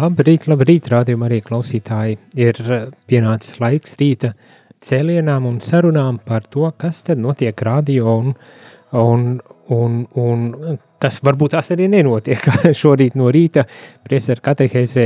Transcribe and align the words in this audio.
Labrīt, 0.00 0.46
labrīt, 0.48 0.86
rādījumā 0.88 1.26
arī 1.28 1.38
klausītāji. 1.44 2.16
Ir 2.40 2.58
eh, 2.72 2.84
pienācis 3.10 3.58
laiks 3.60 3.98
rīta 4.00 4.30
cēlienām 4.80 5.48
un 5.50 5.58
sarunām 5.60 6.20
par 6.24 6.46
to, 6.48 6.70
kas 6.80 7.02
tad 7.04 7.20
notiek 7.20 7.58
radio 7.66 8.14
un, 8.14 8.30
un, 8.96 9.26
un, 9.76 9.98
un 10.22 10.78
kas 11.02 11.18
varbūt 11.26 11.52
tās 11.56 11.68
arī 11.74 11.90
nenotiek. 11.92 12.46
Šorīt 12.80 13.18
no 13.20 13.28
rīta 13.34 13.66
priesteru 14.06 14.44
katehēzē 14.46 15.04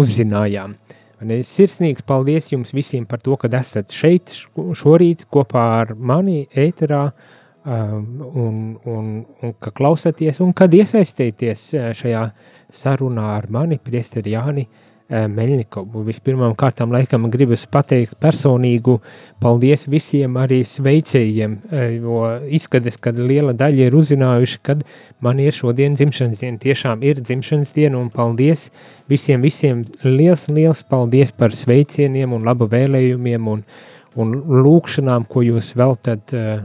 uzzinājām. 0.00 0.74
Sirsnīgs 1.24 2.02
paldies 2.02 2.50
jums 2.50 2.74
visiem 2.74 3.06
par 3.06 3.22
to, 3.22 3.36
ka 3.38 3.52
esat 3.60 3.94
šeit 3.94 4.34
šorīt 4.80 5.28
kopā 5.30 5.68
ar 5.84 5.94
mani 5.94 6.42
ēterā 6.50 7.04
um, 7.06 8.02
un, 8.34 8.58
un, 8.82 9.14
un 9.44 9.54
ka 9.62 9.70
klausaties 9.78 10.42
un 10.42 10.52
kad 10.58 10.74
iesaistīties 10.74 11.64
eh, 11.78 11.88
šajā 11.94 12.26
sarunā 12.72 13.34
ar 13.36 13.48
mani, 13.52 13.78
priesteri 13.82 14.34
Jāni 14.34 14.64
eh, 14.64 15.26
Meļņikovu. 15.30 16.04
Vispirmām 16.08 16.54
kārtām 16.58 16.92
laikam 16.94 17.28
gribas 17.32 17.66
pateikt 17.70 18.16
personīgu 18.22 18.98
paldies 19.42 19.86
visiem 19.90 20.38
arī 20.40 20.62
sveicējiem, 20.66 21.56
eh, 21.70 21.96
jo 21.98 22.20
izskatās, 22.58 22.98
ka 23.00 23.14
liela 23.16 23.54
daļa 23.56 23.88
ir 23.88 23.98
uzzinājuši, 23.98 24.60
kad 24.64 24.84
man 25.24 25.42
ir 25.42 25.56
šodien 25.56 25.96
dzimšanas 25.98 26.44
diena. 26.44 26.60
Tiešām 26.62 27.04
ir 27.04 27.22
dzimšanas 27.22 27.74
diena 27.76 28.00
un 28.00 28.12
paldies 28.14 28.70
visiem, 29.10 29.42
visiem 29.44 29.84
liels, 30.04 30.48
liels 30.48 30.84
paldies 30.88 31.32
par 31.32 31.52
sveicieniem 31.52 32.32
un 32.32 32.46
labu 32.48 32.70
vēlējumiem 32.70 33.52
un, 33.56 33.66
un 34.20 34.34
lūkšanām, 34.64 35.26
ko 35.30 35.42
jūs 35.44 35.72
veltat 35.78 36.34
uh, 36.36 36.60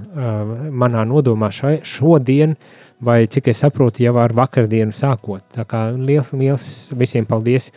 manā 0.70 1.06
nodomā 1.10 1.52
šai, 1.54 1.80
šodien, 1.86 2.56
vai 3.02 3.24
cik 3.32 3.50
es 3.54 3.64
saprotu, 3.64 4.04
jau 4.06 4.16
ar 4.22 4.36
vakardienu 4.38 4.94
sākot. 4.96 5.46
Tā 5.56 5.66
kā 5.70 5.88
liels, 5.96 6.34
liels 6.38 6.68
visiem 6.98 7.28
paldies. 7.30 7.72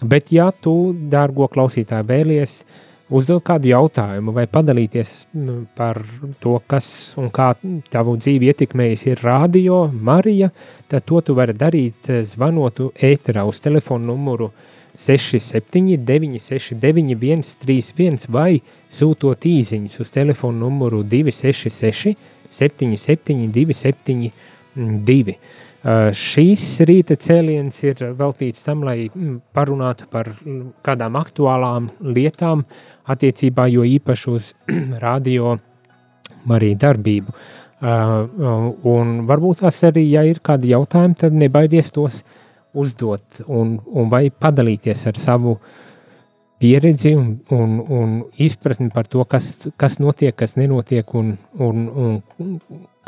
Bet, 0.00 0.32
ja 0.32 0.48
tu, 0.52 0.94
dārgo 1.12 1.50
klausītāju, 1.52 2.08
vēlies 2.08 2.62
uzdot 3.10 3.42
kādu 3.44 3.68
jautājumu 3.72 4.32
vai 4.32 4.46
padalīties 4.48 5.14
par 5.76 5.98
to, 6.40 6.54
kas 6.70 6.88
un 7.20 7.28
kā 7.34 7.52
tavu 7.92 8.14
dzīvi 8.20 8.52
ietekmējis 8.52 9.06
ir 9.10 9.24
radio 9.26 9.82
Marija, 9.92 10.50
tad 10.88 11.04
to 11.10 11.20
tu 11.26 11.34
vari 11.36 11.56
darīt 11.58 12.10
zvanotu 12.30 12.92
ēterā 12.94 13.44
uz 13.48 13.60
telefonu 13.60 14.14
numuru 14.14 14.50
679 14.94 16.40
691 16.42 17.56
31 17.62 18.28
vai 18.32 18.60
sūtot 18.90 19.46
īziņas 19.46 20.00
uz 20.02 20.12
telefonu 20.14 20.66
numuru 20.66 21.02
266 21.06 22.16
77 22.50 23.50
27 23.54 24.30
divi. 25.06 25.36
Uh, 25.80 26.10
šīs 26.12 26.62
rīta 26.84 27.16
cēliens 27.16 27.78
ir 27.86 28.02
veltīts 28.18 28.66
tam, 28.66 28.82
lai 28.84 29.06
mm, 29.08 29.38
parunātu 29.56 30.10
par 30.12 30.28
mm, 30.34 30.74
kādām 30.84 31.16
aktuālām 31.16 31.86
lietām 32.04 32.66
attiecībā, 33.08 33.64
jo 33.72 33.86
īpaši 33.88 34.28
uz 34.34 34.52
radio 35.06 35.56
Mariju 36.50 36.76
darbību. 36.84 37.32
Uh, 37.80 38.76
un 38.92 39.22
varbūt 39.28 39.62
tās 39.62 39.78
arī, 39.88 40.04
ja 40.12 40.26
ir 40.28 40.42
kādi 40.44 40.74
jautājumi, 40.74 41.16
tad 41.16 41.32
nebaidies 41.32 41.88
tos 41.96 42.20
uzdot 42.74 43.42
un, 43.46 43.78
un 43.84 44.10
vai 44.12 44.28
padalīties 44.30 45.06
ar 45.10 45.18
savu 45.18 45.56
pieredzi 46.60 47.14
un, 47.16 47.38
un, 47.56 47.78
un 47.80 48.16
izpratni 48.36 48.90
par 48.92 49.08
to, 49.08 49.24
kas, 49.24 49.54
kas 49.80 49.96
notiek, 49.98 50.36
kas 50.36 50.58
nenotiek 50.60 51.14
un, 51.16 51.32
un, 51.56 51.86
un 51.88 52.58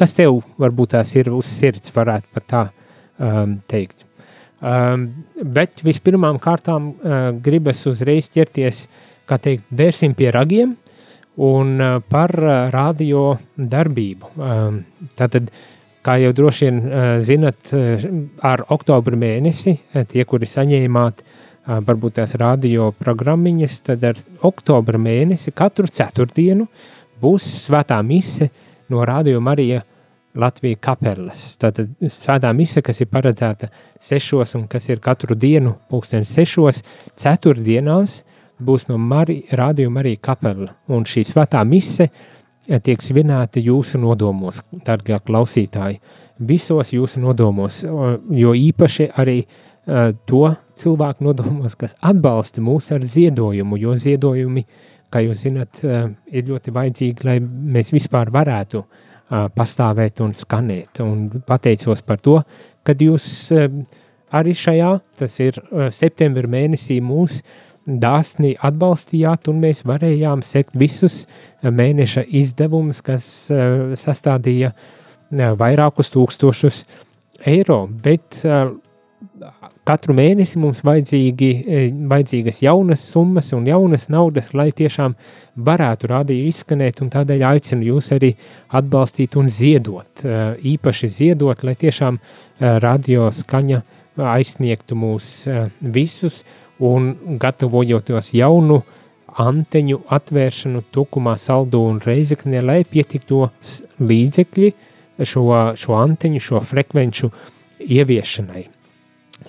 Kas 0.03 0.17
tev 0.17 0.41
varbūt 0.61 0.95
tās 0.95 1.11
ir 1.19 1.29
uz 1.31 1.49
sirds, 1.53 1.93
varētu 1.93 2.31
pat 2.33 2.47
tā 2.49 2.63
um, 3.21 3.59
teikt. 3.69 4.07
Um, 4.63 5.09
bet 5.45 5.83
vispirmām 5.85 6.39
kārtām 6.43 6.93
uh, 6.95 7.19
gribas 7.45 7.83
uzreiz 7.91 8.31
ķerties, 8.33 8.87
kā 9.29 9.37
teikt, 9.43 9.67
vērsim 9.71 10.17
pie 10.17 10.31
ragiem 10.33 10.77
un 11.43 11.75
uh, 11.77 11.99
par 12.09 12.33
uh, 12.41 12.55
radio 12.73 13.35
darbību. 13.57 14.33
Um, 14.39 14.81
tātad, 15.19 15.53
kā 16.05 16.17
jau 16.23 16.33
droši 16.37 16.69
vien 16.69 16.81
uh, 16.83 17.05
zinat, 17.25 17.73
uh, 17.77 18.07
ar 18.43 18.65
oktobra 18.75 19.19
mēnesi 19.19 19.77
uh, 19.77 20.03
tie, 20.09 20.25
kuri 20.29 20.49
saņēmāt 20.51 21.25
varbūt 21.63 22.17
tās 22.17 22.33
radio 22.41 22.89
programmiņas, 22.99 23.75
tad 23.87 24.03
ar 24.03 24.19
oktobra 24.43 24.99
mēnesi 24.99 25.53
katru 25.55 25.87
ceturtdienu 25.87 26.67
būs 27.23 27.47
svētā 27.69 28.01
mise 28.03 28.49
no 28.91 29.05
Radio 29.07 29.39
Marija 29.41 29.85
Latvijas 30.35 30.81
kapelas. 30.81 31.41
Tātad 31.61 31.93
svētā 32.11 32.51
mise, 32.57 32.83
kas 32.83 33.03
ir 33.05 33.11
paredzēta 33.13 33.69
sešos 34.01 34.57
un 34.57 34.67
kas 34.71 34.89
ir 34.89 35.03
katru 35.05 35.37
dienu 35.37 35.75
pulksteni 35.93 36.29
sešos, 36.29 36.83
ceturtdienās 37.21 38.23
būs 38.63 38.89
no 38.89 38.99
Mari, 38.99 39.43
Radio 39.53 39.91
Marija 39.91 40.23
kapela. 40.23 40.71
Un 40.89 41.05
šī 41.09 41.25
svētā 41.29 41.63
mise 41.69 42.09
eh, 42.09 42.42
tiek 42.69 43.03
svinēta 43.03 43.61
jūsu 43.63 43.99
nodomos, 44.03 44.63
dargie 44.87 45.19
klausītāji, 45.19 46.01
visos 46.39 46.93
jūsu 46.95 47.21
nodomos, 47.23 47.83
jo 47.83 48.55
īpaši 48.59 49.11
arī 49.19 49.43
uh, 49.43 50.13
to 50.27 50.47
cilvēku 50.79 51.27
nodomos, 51.27 51.77
kas 51.79 51.97
atbalsta 52.01 52.63
mūs 52.65 52.93
ar 52.95 53.03
ziedojumu, 53.03 53.81
jo 53.83 53.97
ziedojumi 53.99 54.67
kā 55.13 55.23
jūs 55.27 55.47
zinat, 55.47 55.83
eh, 55.85 56.07
ir 56.33 56.47
ļoti 56.49 56.75
vajadzīgi, 56.75 57.27
lai 57.29 57.39
mēs 57.41 57.93
vispār 57.95 58.33
varētu 58.33 58.83
eh, 58.83 59.49
pastāvēt 59.57 60.23
un 60.25 60.33
skanēt. 60.37 61.03
Un 61.05 61.43
pateicos 61.49 62.03
par 62.07 62.21
to, 62.21 62.39
kad 62.85 63.01
jūs 63.01 63.27
arī 64.33 64.55
šajā, 64.57 64.91
tas 65.21 65.39
ir 65.45 65.59
septembra 65.95 66.49
mēnesī 66.51 66.99
mūs 67.05 67.43
dāsni 67.87 68.55
atbalstījāt, 68.63 69.49
un 69.51 69.63
mēs 69.65 69.83
varējām 69.89 70.43
sekt 70.47 70.77
visus 70.79 71.25
mēneša 71.63 72.27
izdevumus, 72.29 73.03
kas 73.05 73.27
sastādīja 73.99 74.73
vairākus 75.33 76.13
tūkstošus 76.15 76.85
eiro, 77.49 77.87
bet 78.05 78.43
katru 79.87 80.15
mēnesi 80.15 80.61
mums 80.63 80.83
vajadzīgi, 80.87 81.51
vajadzīgas 82.11 82.61
jaunas 82.63 83.03
summas 83.13 83.51
un 83.57 83.67
jaunas 83.67 84.09
naudas, 84.13 84.53
lai 84.55 84.71
tiešām 84.75 85.17
varētu 85.67 86.11
rādīt 86.11 86.51
izskanēt, 86.53 87.03
un 87.03 87.11
tādēļ 87.11 87.47
aicinu 87.51 87.89
jūs 87.91 88.13
arī 88.15 88.33
atbalstīt 88.79 89.37
un 89.41 89.51
ziedot, 89.51 90.23
īpaši 90.75 91.11
ziedot, 91.19 91.65
lai 91.67 91.75
tiešām 91.79 92.21
radio 92.61 93.31
skaņa 93.35 93.83
aizsniegtu 94.17 94.97
mūs 94.99 95.29
visus 95.81 96.43
un 96.83 97.13
gatavojoties 97.41 98.33
jaunu 98.37 98.83
anteņu 99.41 100.03
atvēršanu 100.13 100.85
tukumā, 100.93 101.37
saldu 101.41 101.81
un 101.89 102.01
reizeknē, 102.05 102.61
lai 102.65 102.83
pietiktos 102.85 103.81
līdzekļi 104.03 104.71
šo, 105.25 105.49
šo 105.79 105.97
anteņu, 106.03 106.43
šo 106.43 106.61
frekvenču 106.67 107.33
ieviešanai. 107.83 108.67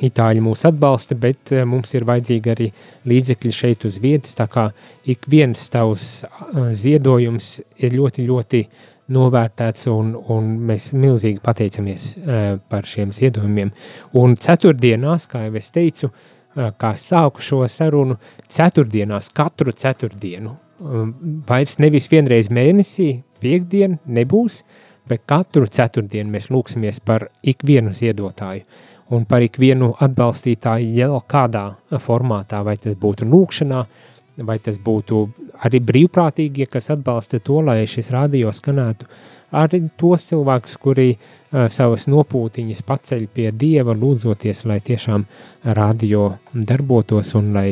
Itāļi 0.04 0.42
mūs 0.42 0.64
atbalsta, 0.66 1.16
bet 1.20 1.52
eh, 1.54 1.66
mums 1.70 1.92
ir 1.94 2.06
vajadzīgi 2.10 2.52
arī 2.54 2.70
līdzekļi 3.10 3.52
šeit 3.54 3.86
uz 3.86 4.00
vietas. 4.02 4.34
Tā 4.40 4.48
kā 4.50 4.70
ik 5.06 5.28
viens 5.30 5.68
tavs 5.74 6.08
eh, 6.24 6.72
ziedojums 6.74 7.60
ir 7.78 7.94
ļoti, 8.00 8.26
ļoti 8.26 8.64
novērtēts, 9.14 9.88
un, 9.94 10.14
un 10.34 10.52
mēs 10.70 10.92
milzīgi 10.98 11.42
pateicamies 11.44 12.06
uh, 12.18 12.44
par 12.70 12.88
šiem 12.90 13.14
ziedojumiem. 13.16 13.74
Un 14.20 14.38
ceturtdienās, 14.42 15.28
kā 15.32 15.46
jau 15.48 15.58
es 15.60 15.70
teicu, 15.76 16.10
uh, 16.10 16.72
kā 16.80 16.94
sāku 17.00 17.44
šo 17.44 17.64
sarunu, 17.72 18.18
ceturtdienās, 18.52 19.30
katru 19.36 19.76
ceturtdienu, 19.78 20.56
um, 20.80 21.14
vairs 21.50 21.78
nevis 21.84 22.10
vienreiz 22.12 22.50
mēnesī, 22.54 23.12
piekdien 23.44 24.00
nebūs, 24.06 24.64
bet 25.10 25.26
katru 25.28 25.68
ceturtdienu 25.68 26.32
mēs 26.34 26.50
lūksimies 26.54 27.04
par 27.06 27.30
ikvienu 27.44 27.94
ziedotāju. 27.96 28.66
un 29.14 29.26
par 29.30 29.44
ikvienu 29.46 29.92
atbalstītāju 30.02 30.94
jau 30.98 31.20
kādā 31.30 31.64
formātā, 32.02 32.64
vai 32.66 32.78
tas 32.82 32.96
būtu 32.98 33.28
lūkšanā, 33.30 33.82
vai 34.38 34.58
tas 34.64 34.80
būtu 34.82 35.28
arī 35.66 35.82
brīvprātīgie, 35.84 36.68
kas 36.72 36.90
atbalsta 36.94 37.40
to, 37.44 37.62
lai 37.62 37.84
šis 37.90 38.10
radio 38.14 38.52
skanētu, 38.54 39.08
arī 39.54 39.84
tos 40.00 40.26
cilvēkus, 40.32 40.78
kuri 40.82 41.10
uh, 41.14 41.68
savas 41.70 42.08
nopūtiņas 42.10 42.82
paceļ 42.88 43.28
pie 43.34 43.52
Dieva, 43.52 43.94
lūdzoties, 43.94 44.64
lai 44.70 44.80
tiešām 44.82 45.28
radio 45.78 46.32
darbotos 46.54 47.36
un 47.38 47.52
lai 47.54 47.68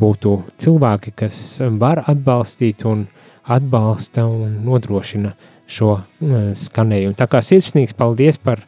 būtu 0.00 0.38
cilvēki, 0.62 1.12
kas 1.16 1.60
var 1.80 2.04
atbalstīt 2.06 2.86
un 2.88 3.06
atbalsta 3.46 4.24
un 4.26 4.62
nodrošina 4.64 5.34
šo 5.66 5.92
uh, 5.98 6.40
skanējumu. 6.56 7.18
Tā 7.18 7.28
kā 7.28 7.42
sirsnīgs 7.44 7.96
paldies 7.98 8.40
par, 8.40 8.64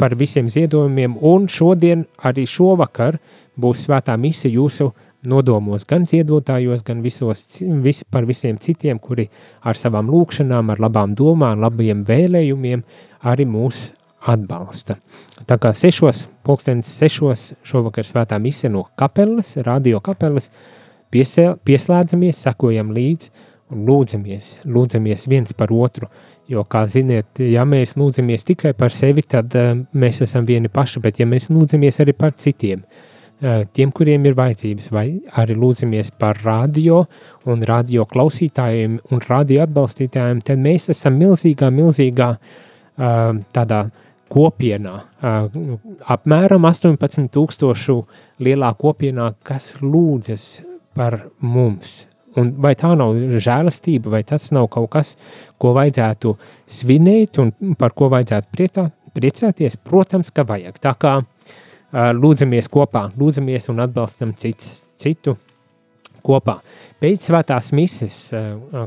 par 0.00 0.16
visiem 0.16 0.48
ziedojumiem, 0.48 1.18
un 1.20 1.46
šodien 1.52 2.06
arī 2.24 2.48
šovakar 2.48 3.20
būs 3.60 3.84
svētā 3.84 4.16
mise 4.16 4.48
jūsu 4.48 4.88
uh, 4.88 5.06
nodomos, 5.26 5.84
gan 5.88 6.06
ziedotājos, 6.08 6.82
gan 6.86 7.02
visos, 7.04 7.44
vis, 7.84 8.02
par 8.08 8.26
visiem 8.28 8.58
citiem, 8.60 8.98
kuri 9.02 9.28
ar 9.66 9.76
savām 9.76 10.08
lūkšanām, 10.12 10.72
ar 10.72 10.80
labām 10.80 11.14
domām, 11.16 11.60
labiem 11.60 12.04
vēlējumiem 12.08 12.84
arī 13.28 13.46
mūs 13.48 13.90
atbalsta. 14.30 14.96
Tā 15.48 15.56
kā 15.60 15.72
sešos, 15.76 16.26
pulkstenis 16.44 16.90
sešos 17.00 17.50
šovakar 17.66 18.06
svētā 18.06 18.40
mise 18.40 18.68
no 18.72 18.86
kapeles, 19.00 19.56
radio 19.66 20.00
kapeles, 20.04 20.50
piesē, 21.12 21.54
pieslēdzamies, 21.64 22.40
sakojam 22.40 22.92
līdzi 22.96 23.32
un 23.70 23.86
lūdzamies, 23.88 24.50
lūdzamies 24.66 25.28
viens 25.30 25.54
par 25.56 25.72
otru, 25.72 26.08
jo, 26.50 26.64
kā 26.66 26.82
ziniet, 26.90 27.38
ja 27.44 27.62
mēs 27.68 27.94
lūdzamies 28.00 28.44
tikai 28.48 28.72
par 28.76 28.92
sevi, 28.92 29.22
tad 29.22 29.54
uh, 29.56 29.76
mēs 29.94 30.24
esam 30.26 30.48
vieni 30.48 30.72
paši, 30.72 31.00
bet 31.04 31.20
ja 31.22 31.28
mēs 31.28 31.48
lūdzamies 31.52 32.00
arī 32.02 32.16
par 32.18 32.34
citiem, 32.34 32.82
uh, 32.82 33.09
tiem, 33.40 33.92
kuriem 33.92 34.26
ir 34.28 34.36
vajadzības, 34.36 34.90
vai 34.92 35.06
arī 35.40 35.56
lūdzamies 35.56 36.12
par 36.20 36.40
radio 36.44 37.04
un 37.48 37.64
radio 37.66 38.04
klausītājiem 38.08 38.98
un 39.10 39.24
radio 39.28 39.64
atbalstītājiem, 39.64 40.42
tad 40.44 40.60
mēs 40.60 40.90
esam 40.92 41.16
milzīgā, 41.20 41.70
milzīgā 41.72 42.28
eh, 42.36 43.40
tādā 43.56 43.80
kopienā, 44.30 44.94
eh, 45.24 45.56
apmēram 46.14 46.68
18 46.68 47.32
tūkstošu 47.32 47.96
lielā 48.44 48.74
kopienā, 48.78 49.32
kas 49.42 49.72
lūdzas 49.80 50.46
par 50.94 51.22
mums. 51.40 52.10
Un 52.38 52.52
vai 52.62 52.76
tā 52.78 52.92
nav 52.94 53.16
žēlastība, 53.42 54.12
vai 54.12 54.22
tas 54.22 54.52
nav 54.54 54.68
kaut 54.70 54.92
kas, 54.92 55.16
ko 55.58 55.72
vajadzētu 55.74 56.36
svinēt 56.70 57.40
un 57.42 57.74
par 57.80 57.96
ko 57.96 58.06
vajadzētu 58.12 58.54
prietā, 58.54 58.86
priecāties? 59.16 59.74
Protams, 59.82 60.30
ka 60.30 60.44
vajag. 60.46 60.78
Tā 60.78 60.92
kā 60.94 61.16
uh, 61.18 61.56
lūdzamies 61.92 62.68
kopā, 62.70 63.08
lūdzamies 63.18 63.70
un 63.72 63.82
atbalstam 63.86 64.34
cits, 64.38 64.84
citu 65.00 65.36
kopā. 66.24 66.60
Pēc 67.00 67.30
svētās 67.30 67.72
mises, 67.76 68.18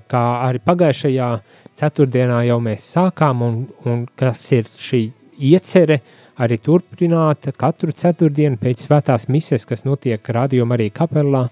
kā 0.10 0.24
arī 0.48 0.62
pagājušajā 0.64 1.30
ceturtdienā 1.80 2.44
jau 2.48 2.60
mēs 2.64 2.86
sākām, 2.96 3.42
un, 3.42 3.56
un 3.90 4.06
kas 4.20 4.46
ir 4.54 4.70
šī 4.70 5.04
iecere, 5.54 6.00
arī 6.44 6.58
turpināt 6.62 7.52
katru 7.58 7.94
ceturtdienu 7.94 8.58
pēc 8.62 8.88
svētās 8.88 9.28
mises, 9.30 9.66
kas 9.70 9.86
notiek 9.86 10.30
radio 10.34 10.66
arī 10.74 10.90
kapelā, 10.94 11.48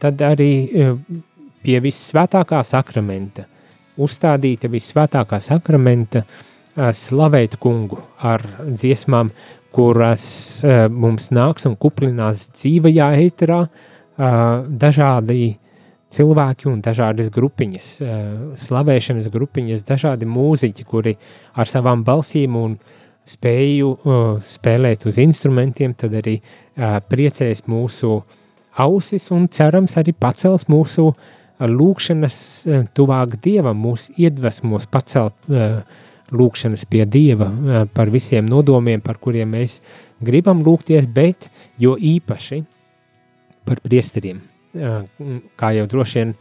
tad 0.00 0.20
arī 0.24 0.50
pie 1.64 1.78
vissvētākā 1.82 2.60
sakramenta, 2.64 3.46
uzstādīta 3.96 4.70
vissvētākā 4.72 5.40
sakramenta, 5.40 6.24
slavēt 6.76 7.56
kungu 7.60 7.98
ar 8.20 8.42
dziesmām, 8.68 9.30
kuras 9.76 10.24
uh, 10.64 10.86
mums 10.92 11.30
nāks 11.34 11.68
un 11.68 11.76
kuplinās 11.80 12.48
dzīvajā 12.56 13.10
eterā 13.26 13.62
uh, 13.66 14.66
dažādi 14.66 15.56
cilvēki 16.16 16.70
un 16.70 16.80
dažādas 16.84 17.28
grupiņas, 17.34 17.90
uh, 18.00 18.12
slavēšanas 18.60 19.28
grupiņas, 19.32 19.84
dažādi 19.88 20.28
mūziķi, 20.30 20.86
kuri 20.88 21.16
ar 21.54 21.68
savām 21.68 22.04
balsīm 22.06 22.56
un 22.58 22.78
spēju 23.26 23.92
uh, 23.92 24.26
spēlēt 24.46 25.06
uz 25.10 25.20
instrumentiem, 25.22 25.96
tad 25.98 26.14
arī 26.16 26.38
uh, 26.40 26.98
priecēs 27.10 27.66
mūsu 27.70 28.20
ausis 28.86 29.30
un 29.34 29.48
cerams 29.52 29.96
arī 29.98 30.14
pacels 30.16 30.68
mūsu 30.72 31.10
lūkšanas 31.56 32.38
tuvāk 32.92 33.38
Dievam, 33.40 33.78
mūs 33.80 34.10
iedvesmos 34.20 34.84
pacelt 34.92 35.48
uh, 35.48 35.80
lūkšanas 36.34 36.86
pie 36.90 37.04
Dieva 37.06 37.48
eh, 37.50 37.84
par 37.92 38.10
visiem 38.10 38.46
nodomiem, 38.48 39.02
par 39.04 39.20
kuriem 39.22 39.52
mēs 39.54 39.80
gribam 40.24 40.62
lūgties, 40.66 41.06
bet 41.06 41.50
jo 41.78 41.96
īpaši 41.96 42.62
par 43.66 43.82
priesteriem. 43.84 44.40
Eh, 44.74 44.96
kā 45.58 45.72
jau 45.76 45.86
droši 45.90 46.18
vien 46.22 46.34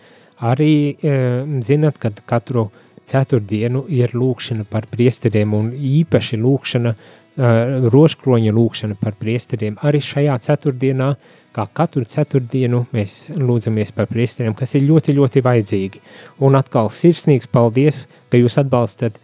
arī 0.46 0.74
eh, 0.96 1.44
zinat, 1.66 2.00
kad 2.02 2.24
katru 2.26 2.70
ceturtdienu 3.06 3.86
ir 3.94 4.16
lūkšana 4.18 4.66
par 4.70 4.88
priesteriem 4.90 5.54
un 5.54 5.70
īpaši 5.76 6.42
lūkšana, 6.42 6.96
rožkroņa 7.36 8.54
lūkšana 8.56 8.96
par 8.98 9.14
priesteriem. 9.20 9.76
Arī 9.84 10.00
šajā 10.02 10.38
ceturtdienā, 10.42 11.10
kā 11.54 11.66
katru 11.76 12.06
ceturtdienu, 12.08 12.86
mēs 12.96 13.28
lūdzamies 13.36 13.92
par 13.94 14.08
priesteriem, 14.10 14.56
kas 14.58 14.74
ir 14.80 14.88
ļoti, 14.88 15.14
ļoti 15.20 15.44
vajadzīgi. 15.44 16.02
Un 16.48 16.56
atkal 16.58 16.90
sirsnīgs 16.96 17.52
paldies, 17.52 18.06
ka 18.32 18.40
jūs 18.40 18.56
atbalstat 18.64 19.20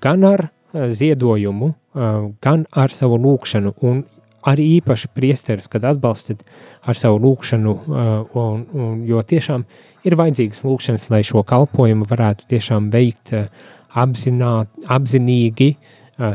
gan 0.00 0.24
ar 0.24 0.48
eh, 0.48 0.88
ziedojumu, 0.88 1.74
eh, 1.94 2.32
gan 2.42 2.66
ar 2.72 2.94
savu 2.94 3.18
lūkšanu, 3.20 3.74
un 3.86 4.02
arī 4.48 4.80
īpaši 4.80 5.10
priesteris, 5.12 5.68
kad 5.68 5.84
atbalstat 5.84 6.42
ar 6.88 6.96
savu 6.96 7.20
lūkšanu, 7.20 7.76
eh, 7.76 8.36
un, 8.40 8.66
un, 8.72 9.06
jo 9.08 9.22
tiešām 9.22 9.64
ir 10.08 10.16
vajadzīgas 10.16 10.64
lūkšanas, 10.64 11.08
lai 11.12 11.22
šo 11.26 11.44
kalpojumu 11.44 12.08
varētu 12.08 12.48
tiešām 12.48 12.90
veikt 12.92 13.34
apzināt, 13.90 14.70
apzinīgi, 14.88 15.74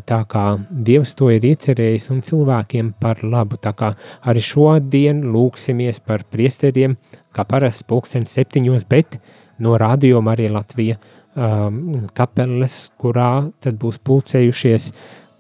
tā 0.10 0.18
kā 0.26 0.44
Dievs 0.70 1.12
to 1.18 1.30
ir 1.30 1.46
iecerējis 1.46 2.10
un 2.14 2.24
cilvēkiem 2.26 2.92
par 3.00 3.22
labu. 3.22 3.58
Tā 3.62 3.72
kā 3.78 3.92
arī 4.26 4.42
šodien 4.42 5.22
lūksimies 5.30 6.02
par 6.02 6.26
priesteriem, 6.30 6.98
kā 7.34 7.46
parasts 7.46 7.86
pulksten 7.86 8.26
septiņos, 8.30 8.88
bet 8.90 9.20
no 9.62 9.78
rādījuma 9.78 10.34
arī 10.34 10.50
Latvija 10.54 10.98
um, 11.36 12.02
kapeles, 12.16 12.90
kurā 13.00 13.48
tad 13.64 13.78
būs 13.82 14.00
pulcējušies 14.06 14.90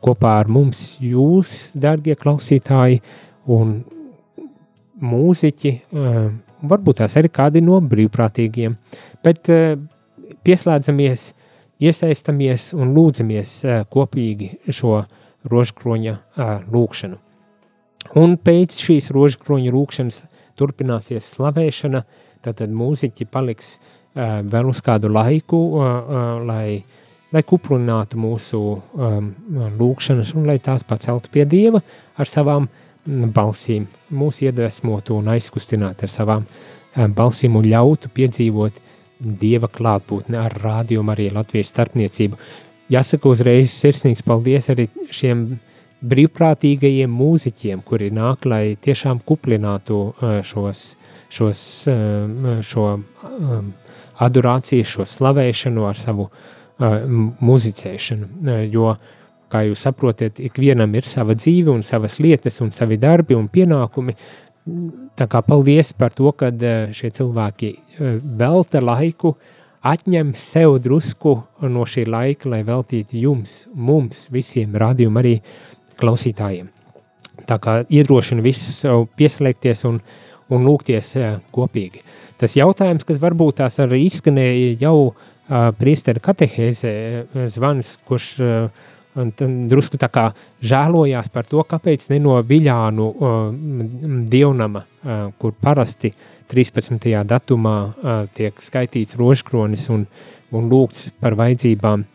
kopā 0.06 0.36
ar 0.42 0.52
mums 0.52 0.98
jūs, 1.02 1.72
dārgie 1.74 2.16
klausītāji, 2.20 3.02
un 3.52 3.80
mūziķi, 5.02 5.74
uh, 5.74 6.30
varbūt 6.66 7.02
tās 7.02 7.18
arī 7.20 7.32
kādi 7.34 7.64
no 7.66 7.80
brīvprātīgiem, 7.82 8.78
bet 9.26 9.52
uh, 9.54 9.76
pieslēdzamies, 10.46 11.32
iesaistamies 11.84 12.72
un 12.78 12.94
lūdzamies 12.96 13.58
uh, 13.66 13.82
kopīgi 13.92 14.56
šo 14.74 15.02
rožkroņa 15.52 16.16
uh, 16.16 16.56
lūkšanu. 16.72 17.20
Un 18.22 18.38
pēc 18.38 18.78
šīs 18.86 19.10
rožkroņa 19.14 19.74
lūkšanas 19.74 20.22
turpināsies 20.56 21.34
slavēšana, 21.34 22.06
tad 22.46 22.62
mūziķi 22.70 23.26
paliks 23.34 23.76
uh, 23.76 23.95
vēl 24.16 24.70
uz 24.72 24.82
kādu 24.84 25.12
laiku, 25.12 25.60
eh, 25.82 25.90
eh, 25.90 26.46
lai, 26.48 26.84
lai 27.36 27.44
kuplinātu 27.44 28.20
mūsu 28.22 28.62
um, 28.96 29.34
lūkšanas 29.80 30.34
un 30.36 30.48
lai 30.48 30.58
tās 30.64 30.86
paceltu 30.88 31.30
pie 31.34 31.44
Dieva 31.46 31.82
ar 32.16 32.30
savām 32.30 32.70
mm, 32.70 33.34
balsīm, 33.36 33.88
mūs 34.16 34.40
iedvesmotu 34.46 35.18
un 35.18 35.28
aizkustinātu 35.34 36.08
ar 36.08 36.14
savām 36.14 36.46
um, 36.46 37.14
balsīm 37.14 37.58
un 37.60 37.68
ļautu 37.68 38.14
piedzīvot 38.16 38.80
Dieva 39.20 39.68
klātbūtni 39.72 40.40
ar 40.40 40.56
rādījumu 40.64 41.12
arī 41.12 41.30
Latvijas 41.34 41.72
starpniecību. 41.74 42.40
Jāsaka 42.92 43.32
uzreiz 43.32 43.72
sirsnīgs 43.74 44.24
paldies 44.24 44.70
arī 44.70 44.90
šiem 45.12 45.48
brīvprātīgajiem 46.06 47.10
mūziķiem, 47.10 47.82
kuri 47.88 48.12
nāk, 48.14 48.46
lai 48.46 48.76
tiešām 48.76 49.24
kuplinātu 49.26 50.12
šos, 50.46 50.84
šos, 51.34 51.62
šo 52.68 52.86
adorāciju, 54.24 54.86
šo 54.88 55.06
slavēšanu 55.10 55.86
ar 55.88 56.00
savu 56.00 56.30
uh, 56.30 56.98
muzicēšanu. 57.44 58.30
Uh, 58.46 58.64
jo, 58.72 58.96
kā 59.52 59.66
jūs 59.68 59.86
saprotat, 59.86 60.40
ikvienam 60.44 60.96
ir 60.98 61.08
sava 61.08 61.36
dzīve 61.38 61.72
un 61.74 61.84
savas 61.86 62.18
lietas 62.20 62.62
un 62.66 62.74
savi 62.76 62.98
darbi 63.02 63.38
un 63.38 63.50
pienākumi. 63.52 64.16
Tā 65.16 65.28
kā 65.30 65.44
paldies 65.46 65.94
par 65.94 66.16
to, 66.16 66.32
ka 66.38 66.50
uh, 66.52 66.88
šie 66.96 67.12
cilvēki 67.20 67.72
uh, 67.76 68.18
velta 68.40 68.82
laiku, 68.84 69.36
atņem 69.86 70.34
sev 70.40 70.80
drusku 70.82 71.36
no 71.70 71.86
šī 71.86 72.08
laika, 72.10 72.50
lai 72.50 72.64
veltītu 72.66 73.20
jums, 73.22 73.66
mums, 73.74 74.26
visiem 74.34 74.74
rādījumam 74.82 75.22
arī 75.22 75.36
klausītājiem. 76.00 76.72
Tā 77.46 77.60
kā 77.62 77.82
iedrošina 77.92 78.42
visus 78.42 78.80
pieslēgties 79.20 79.84
un, 79.86 80.00
un 80.50 80.66
lūgties 80.66 81.12
kopīgi. 81.54 82.02
Tas 82.42 82.58
jautājums, 82.58 83.06
kas 83.08 83.22
varbūt 83.22 83.62
tās 83.62 83.80
arī 83.84 84.04
izskanēja 84.10 84.76
jau 84.82 84.98
uh, 85.08 85.70
priestera 85.80 86.20
katehēzē 86.24 86.94
zvans, 87.54 87.96
kurš 88.08 88.28
uh, 88.44 88.84
un 89.16 89.32
drusku 89.70 90.00
tā 90.00 90.10
kā 90.12 90.26
žēlojās 90.66 91.30
par 91.34 91.48
to, 91.48 91.64
kāpēc 91.68 92.10
ne 92.12 92.20
no 92.24 92.38
Viļānu 92.46 93.08
uh, 93.10 93.36
dievnama, 94.32 94.84
uh, 94.84 95.28
kur 95.40 95.56
parasti 95.62 96.12
13. 96.52 97.00
datumā 97.28 97.76
uh, 97.86 98.24
tiek 98.36 98.60
skaitīts 98.62 99.18
rožkronis 99.20 99.88
un, 99.94 100.06
un 100.56 100.72
lūgts 100.72 101.10
par 101.22 101.38
vajadzībām. 101.40 102.06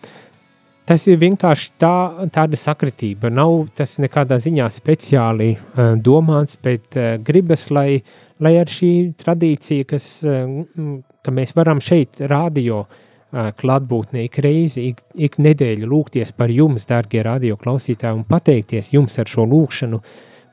Tas 0.90 1.04
ir 1.06 1.20
vienkārši 1.22 1.68
tā, 1.78 1.96
tāda 2.34 2.58
sakritība. 2.58 3.28
Nav 3.30 3.68
tas 3.78 3.92
nekādā 4.02 4.40
ziņā 4.42 4.64
speciāli 4.74 5.52
uh, 5.54 5.92
domāts, 5.94 6.56
bet 6.58 6.98
uh, 6.98 7.12
gribas, 7.22 7.68
lai, 7.70 8.00
lai 8.42 8.56
ar 8.58 8.66
šī 8.66 8.90
tradīcija, 9.22 9.86
kas, 9.92 10.08
uh, 10.26 10.50
ka 11.22 11.36
mēs 11.36 11.54
varam 11.54 11.78
šeit 11.78 12.18
rādio 12.26 12.80
uh, 12.82 13.52
klātbūtnē 13.62 14.26
ik 14.26 14.40
reizi, 14.42 14.88
ik, 14.90 15.06
ik 15.14 15.38
nedēļu 15.38 15.92
lūgties 15.94 16.34
par 16.34 16.50
jums, 16.50 16.90
dārgie 16.90 17.22
radio 17.22 17.54
klausītāji, 17.60 18.24
un 18.24 18.26
pateikties 18.26 18.90
jums 18.96 19.14
ar 19.22 19.30
šo 19.30 19.46
lūgšanu 19.46 20.02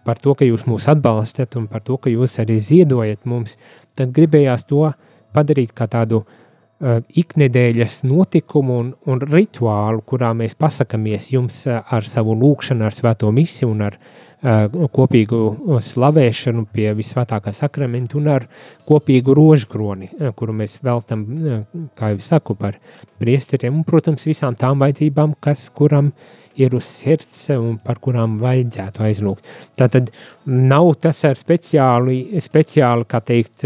par 0.06 0.22
to, 0.22 0.38
ka 0.38 0.46
jūs 0.46 0.70
mūs 0.70 0.86
atbalstat 0.94 1.58
un 1.58 1.66
par 1.66 1.82
to, 1.82 1.98
ka 1.98 2.14
jūs 2.14 2.38
arī 2.46 2.62
ziedojat 2.62 3.26
mums, 3.26 3.58
tad 3.98 4.14
gribējās 4.14 4.70
to 4.70 4.86
padarīt 5.34 5.74
kā 5.74 5.90
tādu 5.90 6.22
uh, 6.22 6.44
iknedēļas 6.80 8.04
notikumu 8.06 8.80
un, 8.84 8.94
un 9.10 9.22
rituālu, 9.24 10.04
kurā 10.06 10.34
mēs 10.38 10.54
pasakamies 10.60 11.32
jums 11.34 11.64
ar 11.68 12.06
savu 12.06 12.38
lūgšanu, 12.38 12.86
ar 12.86 12.94
svēto 12.94 13.32
misiju 13.34 13.72
un 13.74 13.86
ar 13.88 13.98
uh, 13.98 14.28
kopīgu 14.42 15.80
slavēšanu 15.82 16.68
pie 16.74 16.92
visvētākā 16.98 17.54
sakramenta 17.56 18.18
un 18.20 18.28
ar 18.30 18.46
kopīgu 18.88 19.34
rožkroni, 19.34 20.12
kuru 20.38 20.54
mēs 20.54 20.78
veltam, 20.84 21.26
kā 21.98 22.12
jau 22.14 22.20
saku, 22.22 22.56
par 22.56 22.78
priesteriem 23.18 23.80
un, 23.80 23.86
protams, 23.88 24.28
visām 24.30 24.56
tām 24.56 24.78
vajadzībām, 24.84 25.34
kas 25.42 25.70
kuram 25.74 26.12
ir 26.58 26.74
uz 26.74 26.86
sirds 26.86 27.50
un 27.54 27.78
par 27.82 28.00
kurām 28.02 28.38
vajadzētu 28.42 29.04
aizlūgt. 29.10 29.58
Tātad 29.78 30.12
nav 30.46 30.94
tas 31.02 31.24
ar 31.26 31.38
speciāli, 31.38 32.40
speciāli 32.42 33.10
kā 33.10 33.22
teikt, 33.26 33.66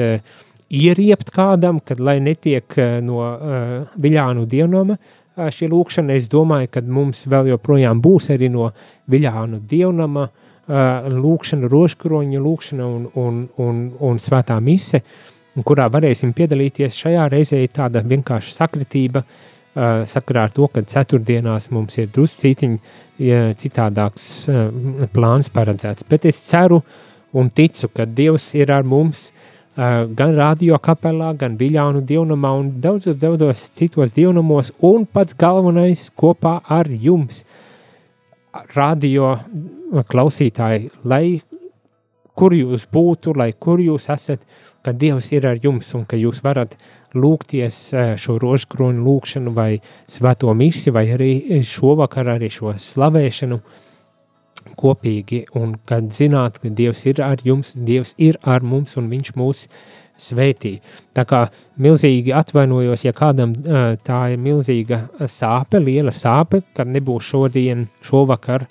ieriept 0.71 1.33
kādam, 1.35 1.81
kad 1.83 1.99
lai 1.99 2.19
netiek 2.23 2.77
no 3.03 3.19
uh, 3.19 3.73
Viļānu 4.01 4.45
dievnoma, 4.49 4.97
šī 5.35 5.69
lūkšana, 5.71 6.15
es 6.19 6.29
domāju, 6.31 6.69
ka 6.71 6.81
mums 6.83 7.25
vēl 7.29 7.51
joprojām 7.53 8.01
būs 8.03 8.29
arī 8.33 8.49
no 8.51 8.71
Viļānu 9.11 9.61
dievnama 9.67 10.27
lūkšana, 10.71 11.67
rožkroņa 11.71 12.41
lūkšana 12.41 12.85
un, 12.87 13.07
un, 13.15 13.39
un, 13.59 13.79
un 13.99 14.19
svētā 14.21 14.59
mise, 14.63 15.01
kurā 15.67 15.87
varēsim 15.91 16.33
piedalīties. 16.37 16.95
Šajā 16.95 17.27
reizē 17.31 17.59
tāda 17.73 18.03
vienkārša 18.07 18.53
sakritība, 18.55 19.23
sakarā 19.73 20.45
ar 20.47 20.53
to, 20.55 20.67
ka 20.71 20.83
ceturtdienās 20.83 21.69
mums 21.71 21.97
ir 21.99 22.11
druscītiņ 22.11 22.77
citādāks 23.59 24.25
plāns 25.15 25.51
paredzēts. 25.51 26.07
Bet 26.07 26.27
es 26.29 26.41
ceru 26.47 26.81
un 27.33 27.49
ticu, 27.49 27.89
ka 27.95 28.05
Dievs 28.05 28.51
ir 28.59 28.71
ar 28.71 28.87
mums 28.87 29.29
gan 29.75 30.35
radio 30.35 30.77
kapelā, 30.83 31.31
gan 31.39 31.57
Viļānu 31.59 32.01
dievnamā 32.03 32.51
un 32.59 32.71
daudzos, 32.83 33.15
daudzos 33.15 33.69
citos 33.77 34.11
dievnamos 34.17 34.73
un 34.83 35.05
pats 35.05 35.37
galvenais 35.37 36.09
kopā 36.15 36.59
ar 36.67 36.91
jums– 36.91 37.43
radio 38.75 39.35
klausītāji, 40.07 40.89
lai 41.03 41.39
kur 42.35 42.55
jūs 42.55 42.87
būtu, 42.91 43.35
lai 43.37 43.51
kur 43.53 43.79
jūs 43.79 44.09
esat, 44.11 44.43
ka 44.81 44.93
Dievs 44.97 45.29
ir 45.35 45.45
ar 45.45 45.59
jums 45.61 45.91
un 45.93 46.07
ka 46.09 46.17
jūs 46.17 46.41
varat 46.41 46.73
lūgties 47.13 47.77
eh, 47.93 48.13
šo 48.17 48.39
rožkroņu 48.41 49.03
lūkšanu 49.05 49.53
vai 49.53 49.75
svēto 50.09 50.53
misi 50.57 50.91
vai 50.91 51.05
arī 51.13 51.61
šovakar 51.67 52.31
arī 52.37 52.49
šo 52.49 52.73
slavēšanu 52.79 53.59
kopīgi 54.77 55.45
un 55.57 55.75
kad 55.89 56.11
zināt, 56.15 56.59
ka 56.61 56.69
Dievs 56.69 57.05
ir 57.09 57.21
ar 57.25 57.41
jums, 57.45 57.73
Dievs 57.75 58.15
ir 58.21 58.39
ar 58.41 58.63
mums 58.65 58.97
un 58.99 59.09
viņš 59.11 59.33
mūs 59.39 59.65
svētī. 60.21 60.75
Tā 61.15 61.25
kā 61.27 61.45
milzīgi 61.81 62.33
atvainojos, 62.35 63.05
ja 63.07 63.13
kādam 63.17 63.55
tā 64.05 64.21
ir 64.33 64.41
milzīga 64.41 65.03
sāpe, 65.29 65.81
liela 65.81 66.13
sāpe, 66.15 66.61
kad 66.77 66.89
nebūs 66.91 67.31
šodien, 67.31 67.87
šovakar 68.05 68.67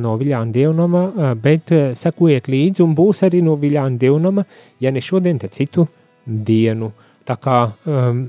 no 0.00 0.14
Viljāna 0.20 0.54
dievnama, 0.54 1.34
bet 1.42 1.72
sekojiet 1.98 2.48
līdzi 2.48 2.84
un 2.84 2.94
būs 2.96 3.24
arī 3.26 3.42
no 3.44 3.58
Viljāna 3.60 4.00
dievnama, 4.00 4.46
ja 4.80 4.92
ne 4.94 5.02
šodien, 5.04 5.40
tad 5.42 5.56
citu 5.56 5.86
dienu. 6.24 6.92
Tā 7.24 7.36
kā 7.40 7.58
um, 7.88 8.24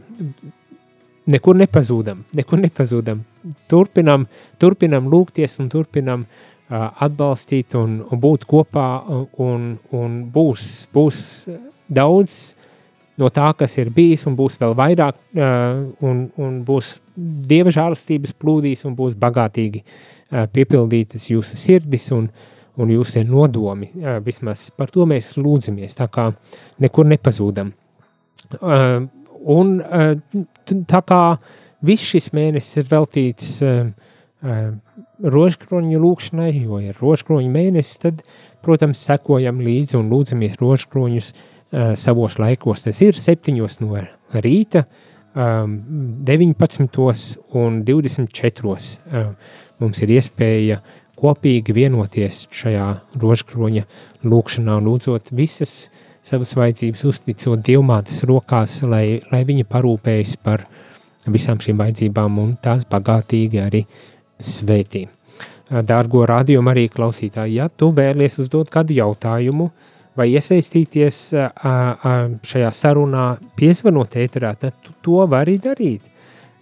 nekur 1.32 1.56
nepazūdam, 1.60 2.26
nekur 2.36 2.60
nepazūdam. 2.64 3.24
Turpinam, 3.72 4.26
turpinam 4.60 5.08
lūgties 5.12 5.60
un 5.62 5.68
turpinam 5.72 6.24
uh, 6.24 6.55
atbalstīt 6.70 7.76
un, 7.78 8.00
un 8.10 8.22
būt 8.22 8.46
kopā 8.50 8.88
un, 9.42 9.76
un 9.94 10.20
būs, 10.34 10.88
būs 10.94 11.20
daudz 11.88 12.56
no 13.22 13.30
tā, 13.32 13.52
kas 13.58 13.78
ir 13.78 13.92
bijis, 13.96 14.26
un 14.28 14.36
būs 14.36 14.58
vēl 14.60 14.74
vairāk, 14.76 15.20
un, 16.04 16.26
un 16.42 16.58
būs 16.68 16.96
dieva 17.16 17.72
žēlastības 17.72 18.34
plūdīs, 18.42 18.84
un 18.90 18.96
būs 18.98 19.16
bagātīgi 19.20 19.84
piepildītas 20.52 21.30
jūsu 21.30 21.58
sirdis 21.60 22.10
un, 22.16 22.28
un 22.82 22.92
jūsu 22.92 23.24
nodomi. 23.30 23.92
Vismaz 24.26 24.68
par 24.76 24.92
to 24.92 25.06
mēs 25.08 25.36
lūdzamies, 25.38 25.96
tā 25.96 26.10
kā 26.12 26.32
nekur 26.82 27.08
nepazūdam. 27.14 27.72
Un 29.56 29.72
tā 30.90 31.02
kā 31.06 31.22
viss 31.86 32.10
šis 32.10 32.32
mēnesis 32.34 32.82
ir 32.82 32.90
veltīts 32.90 33.56
rožkroņu 35.36 36.00
lūkšanai, 36.04 36.52
jo 36.66 36.80
ir 36.84 37.02
rožkroņu 37.02 37.50
mēnesis, 37.52 37.98
tad, 38.04 38.24
protams, 38.66 39.02
sekojam 39.02 39.60
līdzi 39.66 39.98
un 40.00 40.12
lūdzamies 40.14 40.60
rožkroņus 40.62 41.32
uh, 41.34 41.44
uh, 41.72 41.94
savos 41.96 42.40
laikos. 42.40 42.84
Tas 42.86 43.02
ir 43.02 43.18
7 43.18 43.56
no 43.82 44.04
rīta, 44.44 44.86
um, 45.34 45.80
19 46.26 47.38
un 47.54 47.82
24. 47.84 48.68
Uh, 48.70 49.34
mums 49.80 50.02
ir 50.04 50.16
iespēja 50.16 50.82
kopīgi 51.16 51.76
vienoties 51.76 52.46
šajā 52.52 52.88
rožkroņa 53.22 53.86
lūkšanā, 54.24 54.80
lūdzot 54.84 55.32
visas 55.36 55.90
savas 56.26 56.56
vajadzības, 56.58 57.06
uzticot 57.06 57.62
dievmātes 57.62 58.24
rokās, 58.26 58.80
lai, 58.84 59.22
lai 59.32 59.44
viņa 59.46 59.68
parūpējas 59.70 60.40
par 60.42 60.66
visām 61.30 61.62
šīm 61.62 61.78
vajadzībām 61.78 62.40
un 62.42 62.56
tās 62.62 62.86
bagātīgi 62.90 63.62
arī 63.62 63.84
svētī. 64.40 65.06
Dārgo 65.66 66.26
radiomu 66.30 66.70
arī 66.72 66.86
klausītāji, 66.94 67.58
ja 67.58 67.70
tu 67.70 67.90
vēlies 67.96 68.38
uzdot 68.44 68.70
kādu 68.74 68.94
jautājumu, 69.00 69.70
vai 70.16 70.30
iesaistīties 70.32 71.22
šajā 71.34 72.72
sarunā, 72.72 73.26
piezvanot 73.58 74.16
ēterā, 74.22 74.54
tad 74.60 74.78
tu 74.84 74.94
to 75.04 75.26
vari 75.32 75.58
darīt. 75.62 76.12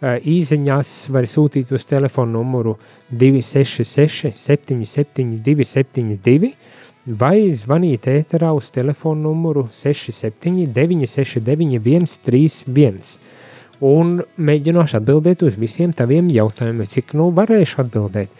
Īziņās 0.04 0.94
var 1.16 1.28
sūtīt 1.32 1.70
uz 1.76 1.86
telefonu 1.88 2.42
numuru 2.42 2.78
266 3.12 4.34
77 4.36 5.38
272 5.46 6.52
vai 7.20 7.52
zvanīt 7.52 8.08
ēterā 8.12 8.52
uz 8.56 8.70
telefonu 8.72 9.30
numuru 9.30 9.68
67 9.72 10.68
969 10.76 12.18
131 12.18 13.16
un 13.84 14.18
mēģināšu 14.38 15.00
atbildēt 15.00 15.44
uz 15.48 15.58
visiem 15.60 15.94
taviem 15.96 16.30
jautājumiem, 16.34 16.88
cik 16.90 17.16
nu 17.20 17.30
varēšu 17.36 17.84
atbildēt. 17.84 18.32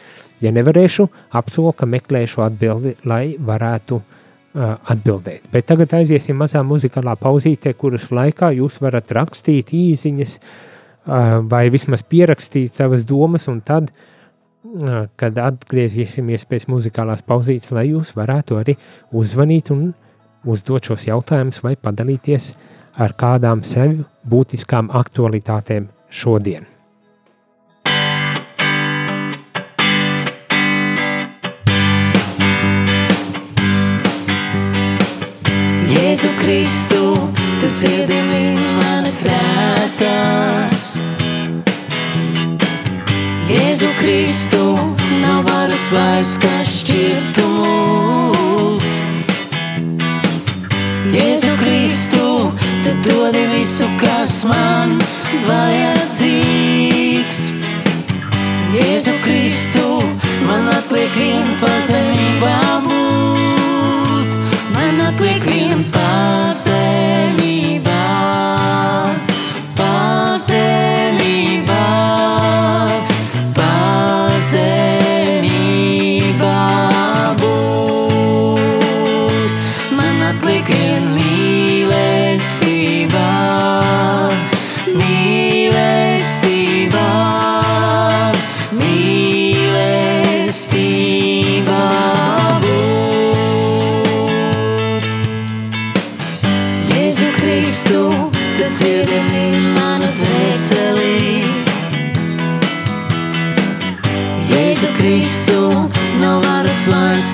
Ja 0.44 0.52
nevarēšu, 0.56 1.08
apsolu, 1.40 1.74
ka 1.78 1.88
meklēšu 1.88 2.44
atbildi, 2.46 2.96
lai 3.08 3.36
varētu 3.40 4.00
uh, 4.00 4.76
atbildēt. 4.94 5.48
Bet 5.54 5.68
tagad 5.72 5.96
aiziesim 6.00 6.38
mazā 6.40 6.64
muzikālā 6.68 7.16
pauzītē, 7.20 7.74
kuras 7.80 8.10
laikā 8.14 8.54
jūs 8.60 8.80
varat 8.84 9.12
rakstīt 9.16 9.74
īsiņas 9.76 10.40
vai 11.52 11.68
vismaz 11.68 12.04
pierakstīt 12.08 12.78
savas 12.80 13.04
domas, 13.04 13.50
un 13.52 13.60
tad, 13.66 13.90
kad 15.20 15.40
atgriezīsimies 15.44 16.46
pēc 16.48 16.70
muzikālās 16.72 17.26
pauzītes, 17.28 17.74
lai 17.76 17.90
jūs 17.90 18.14
varētu 18.16 18.60
arī 18.62 18.78
uzzvanīt 19.12 19.74
un 19.76 19.90
uzdot 20.48 20.88
šos 20.92 21.08
jautājumus 21.10 21.60
vai 21.64 21.76
padalīties 21.76 22.54
ar 22.96 23.14
kādām 23.18 23.64
sev 23.66 24.04
būtiskām 24.30 24.92
aktualitātēm 24.94 25.90
šodien. 26.10 26.68
Jēzu 35.94 36.30
Kristu, 36.40 37.02
tu 37.62 37.70
dziedini 37.80 38.54
manas 38.78 39.18
rētās. 39.26 40.84
Jēzu 43.50 43.90
Kristu, 43.98 44.64
nav 45.22 45.44
varas 45.50 45.90
vairs, 45.94 46.38
kas 46.44 46.76
šķirtu 46.84 47.48
mūs. 47.58 48.92
Jēzu 51.14 51.53
Tu 52.94 53.10
dodi 53.10 53.48
visu, 53.50 53.88
kas 53.98 54.44
man 54.46 55.00
vajadzīgs. 55.48 57.40
Jēzu 58.76 59.16
Kristu 59.26 59.88
man 60.46 60.70
atliek 60.70 61.18
vien 61.18 61.58
pazemībā 61.64 62.56
būt, 62.86 64.40
man 64.78 65.06
atliek 65.10 65.42
vien 65.50 65.82
pazemībā. 65.82 66.03
tu 98.58 98.66
dziedini 98.70 99.46
manu 99.76 100.10
dvēselī. 100.18 101.14
Jēzu 104.52 104.90
Kristu 104.98 105.62
nav 106.22 106.44
varas 106.46 106.84
vairs, 106.92 107.34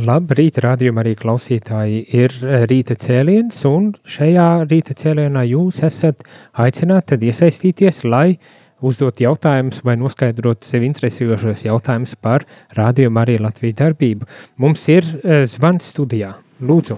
Labrīt, 0.00 0.56
rādījumā 0.62 1.02
arī 1.02 1.12
klausītāji 1.18 2.00
ir 2.16 2.32
eh, 2.46 2.62
rīta 2.70 2.94
cēliens, 2.96 3.58
un 3.68 3.90
šajā 4.08 4.46
rīta 4.70 4.94
cēlienā 4.96 5.42
jūs 5.50 5.82
esat 5.84 6.22
aicināti 6.62 7.18
iesaistīties, 7.28 8.04
lai 8.06 8.38
uzdot 8.86 9.20
jautājumus 9.20 9.82
vai 9.84 9.98
noskaidrot 10.00 10.64
sev 10.64 10.86
interesējošos 10.86 11.66
jautājumus 11.66 12.14
par 12.16 12.46
rādījumu 12.78 13.20
arī 13.20 13.36
Latviju 13.42 13.76
darbību. 13.82 14.28
Mums 14.62 14.86
ir 14.88 15.04
uh, 15.04 15.42
zvans 15.50 15.90
studijā. 15.92 16.32
Lūdzu, 16.64 16.96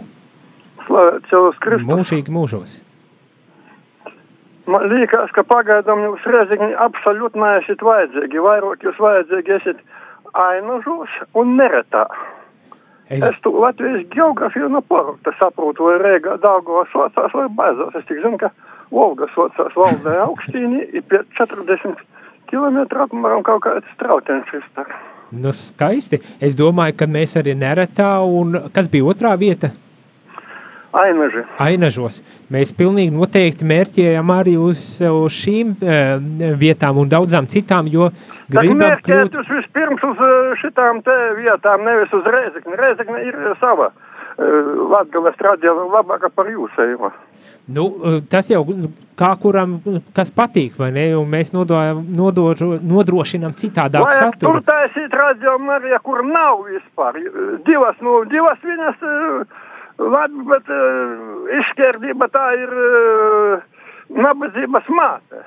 mūžīgi 1.88 2.34
mūžos. 2.34 2.82
Man 4.70 4.86
liekas, 4.92 5.32
ka 5.34 5.42
pagaidām 5.48 6.04
jūs 6.04 6.28
reizīgi 6.28 6.70
absolūti 6.84 7.40
neesat 7.40 7.82
vajadzīgi. 7.82 8.44
Vairāk 8.46 8.86
jūs 8.86 9.00
vajadzīgi 9.02 9.56
esat 9.58 9.82
ainažos 10.38 11.18
un 11.38 11.56
neretā. 11.58 12.06
Es, 13.12 13.24
Es 13.28 13.40
tu 13.44 13.52
Latvijas 13.60 14.06
geogrāfiju 14.14 14.70
no 14.72 14.80
porukta 14.88 15.34
saprotu, 15.36 15.84
vai 15.90 15.98
Rēgā 16.00 16.38
Daugavā 16.40 16.86
saucās 16.92 17.34
vai 17.36 17.48
baidzās. 17.58 17.98
Es 18.00 18.06
tik 18.08 18.22
zinu, 18.24 18.38
ka 18.40 18.48
Volga 18.92 19.28
saucās 19.34 19.76
valdē 19.76 20.16
augstīni, 20.24 20.86
ir 20.96 21.04
pie 21.08 21.20
40 21.36 22.00
km 22.48 22.78
apmēram 23.04 23.44
kaut 23.44 23.62
kāds 23.66 23.96
trautiens 24.00 24.48
vispār. 24.52 24.88
nu, 25.32 25.52
skaisti. 25.56 26.20
Es 26.40 26.56
domāju, 26.56 26.96
ka 27.00 27.08
mēs 27.08 27.36
arī 27.40 27.54
neretā, 27.56 28.14
un 28.24 28.58
kas 28.72 28.88
bija 28.92 29.08
otrā 29.12 29.36
vieta? 29.40 29.72
Ainaži. 30.92 31.42
Ainažos. 31.62 32.20
Mēs 32.52 32.74
pilnīgi 32.76 33.14
noteikti 33.14 33.64
mērķējam 33.68 34.32
arī 34.34 34.58
uz, 34.60 34.82
uz 35.08 35.38
šīm 35.38 35.74
uh, 35.78 36.54
vietām 36.60 37.00
un 37.00 37.08
daudzām 37.12 37.48
citām, 37.48 37.88
jo 37.88 38.10
gribam 38.52 38.82
mērķēt 38.84 39.08
kļūt 39.08 39.38
jūs 39.40 39.52
vispirms 39.56 40.06
uz 40.10 40.24
eh, 40.28 40.54
šitām 40.62 41.02
te 41.06 41.18
vietām, 41.40 41.84
nevis 41.88 42.12
uz 42.16 42.28
Rēzekni. 42.36 42.78
Rēzekne 42.78 43.26
ir 43.28 43.38
eh, 43.40 43.54
sava. 43.60 43.92
Latgales 44.32 45.36
radio 45.44 45.74
labāka 45.92 46.30
par 46.32 46.46
jūsējumu. 46.48 47.10
Nu, 47.68 47.84
eh, 48.04 48.20
tas 48.30 48.48
jau 48.50 48.64
kā 49.18 49.30
kuram 49.38 49.76
kas 50.16 50.32
patīk, 50.34 50.78
vai 50.80 50.90
ne? 50.94 51.04
Un 51.14 51.28
mēs 51.30 51.52
nodojam, 51.54 52.00
nodrošu, 52.18 52.80
nodrošinām 52.82 53.54
citādāku 53.58 54.08
Vajag 54.08 54.38
tur 54.40 54.58
saturu. 54.58 54.62
taisīt 54.66 55.14
radio 55.14 55.58
Marija, 55.62 56.00
kur 56.02 56.24
nav 56.26 56.64
vispār. 56.66 57.20
Divas, 57.66 58.00
nu, 58.02 58.22
divas 58.32 58.58
viņas 58.66 59.06
eh, 59.06 59.60
labi, 60.00 60.44
bet 60.48 60.70
uh, 60.72 61.50
izšķērdība 61.60 62.28
tā 62.32 62.44
ir 62.60 62.76
uh, 62.76 63.64
nabadzības 64.16 64.88
māte. 64.92 65.42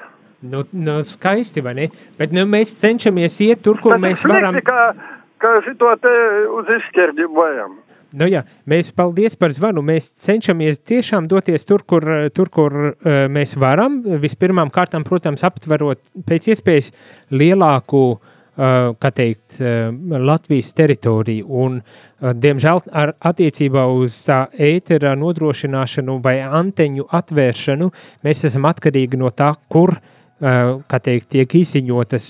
Nu, 0.45 0.65
nu, 0.75 0.99
skaisti, 1.07 1.63
vai 1.65 1.73
ne? 1.77 1.87
Bet 2.19 2.35
nu, 2.35 2.45
mēs 2.49 2.75
cenšamies 2.81 3.39
iet 3.47 3.63
tur, 3.65 3.79
kur 3.81 3.95
ir 3.95 4.03
mēs 4.03 4.25
varam. 4.27 4.53
slikti, 4.53 4.67
ka, 4.69 5.23
ka 5.41 5.55
šito 5.65 5.95
te 6.03 6.13
uz 6.53 6.69
izšķērdību 6.77 7.39
vajam. 7.39 7.79
Nu, 8.15 8.27
jā, 8.31 8.45
mēs 8.69 8.93
paldies 8.95 9.33
par 9.35 9.51
zvanu. 9.51 9.81
Mēs 9.83 10.11
cenšamies 10.23 10.79
tiešām 10.87 11.25
doties 11.31 11.65
tur, 11.67 11.83
kur, 11.87 12.05
tur, 12.35 12.51
kur 12.53 12.77
uh, 12.91 13.25
mēs 13.31 13.57
varam. 13.59 13.99
Vispirmām 14.21 14.71
kārtām, 14.75 15.03
protams, 15.07 15.43
aptverot 15.47 16.03
pēc 16.29 16.53
iespējas 16.53 16.93
lielāku 17.33 18.05
uh, 18.13 18.21
kā 18.21 18.33
teikt, 18.55 19.59
uh, 19.59 19.91
Latvijas 20.21 20.73
teritoriju. 20.77 21.45
Un, 21.65 21.77
uh, 21.81 22.33
diemžēl, 22.33 22.83
ar 22.95 23.15
attiecībā 23.19 23.85
uz 23.99 24.17
tā 24.27 24.45
ētera 24.55 25.15
nodrošināšanu 25.19 26.19
vai 26.23 26.39
anteņu 26.43 27.07
atvēršanu, 27.11 27.91
mēs 28.23 28.45
esam 28.47 28.67
atkarīgi 28.71 29.19
no 29.21 29.31
tā, 29.35 29.53
kur 29.69 29.97
kā 30.35 30.97
teikt, 30.99 31.29
tiek 31.31 31.53
izziņotas, 31.55 32.25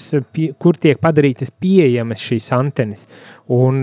kur 0.61 0.77
tiek 0.77 0.99
padarītas 1.01 1.49
pieejamas 1.49 2.21
šīs 2.21 2.51
antenas. 2.53 3.07
Un, 3.49 3.81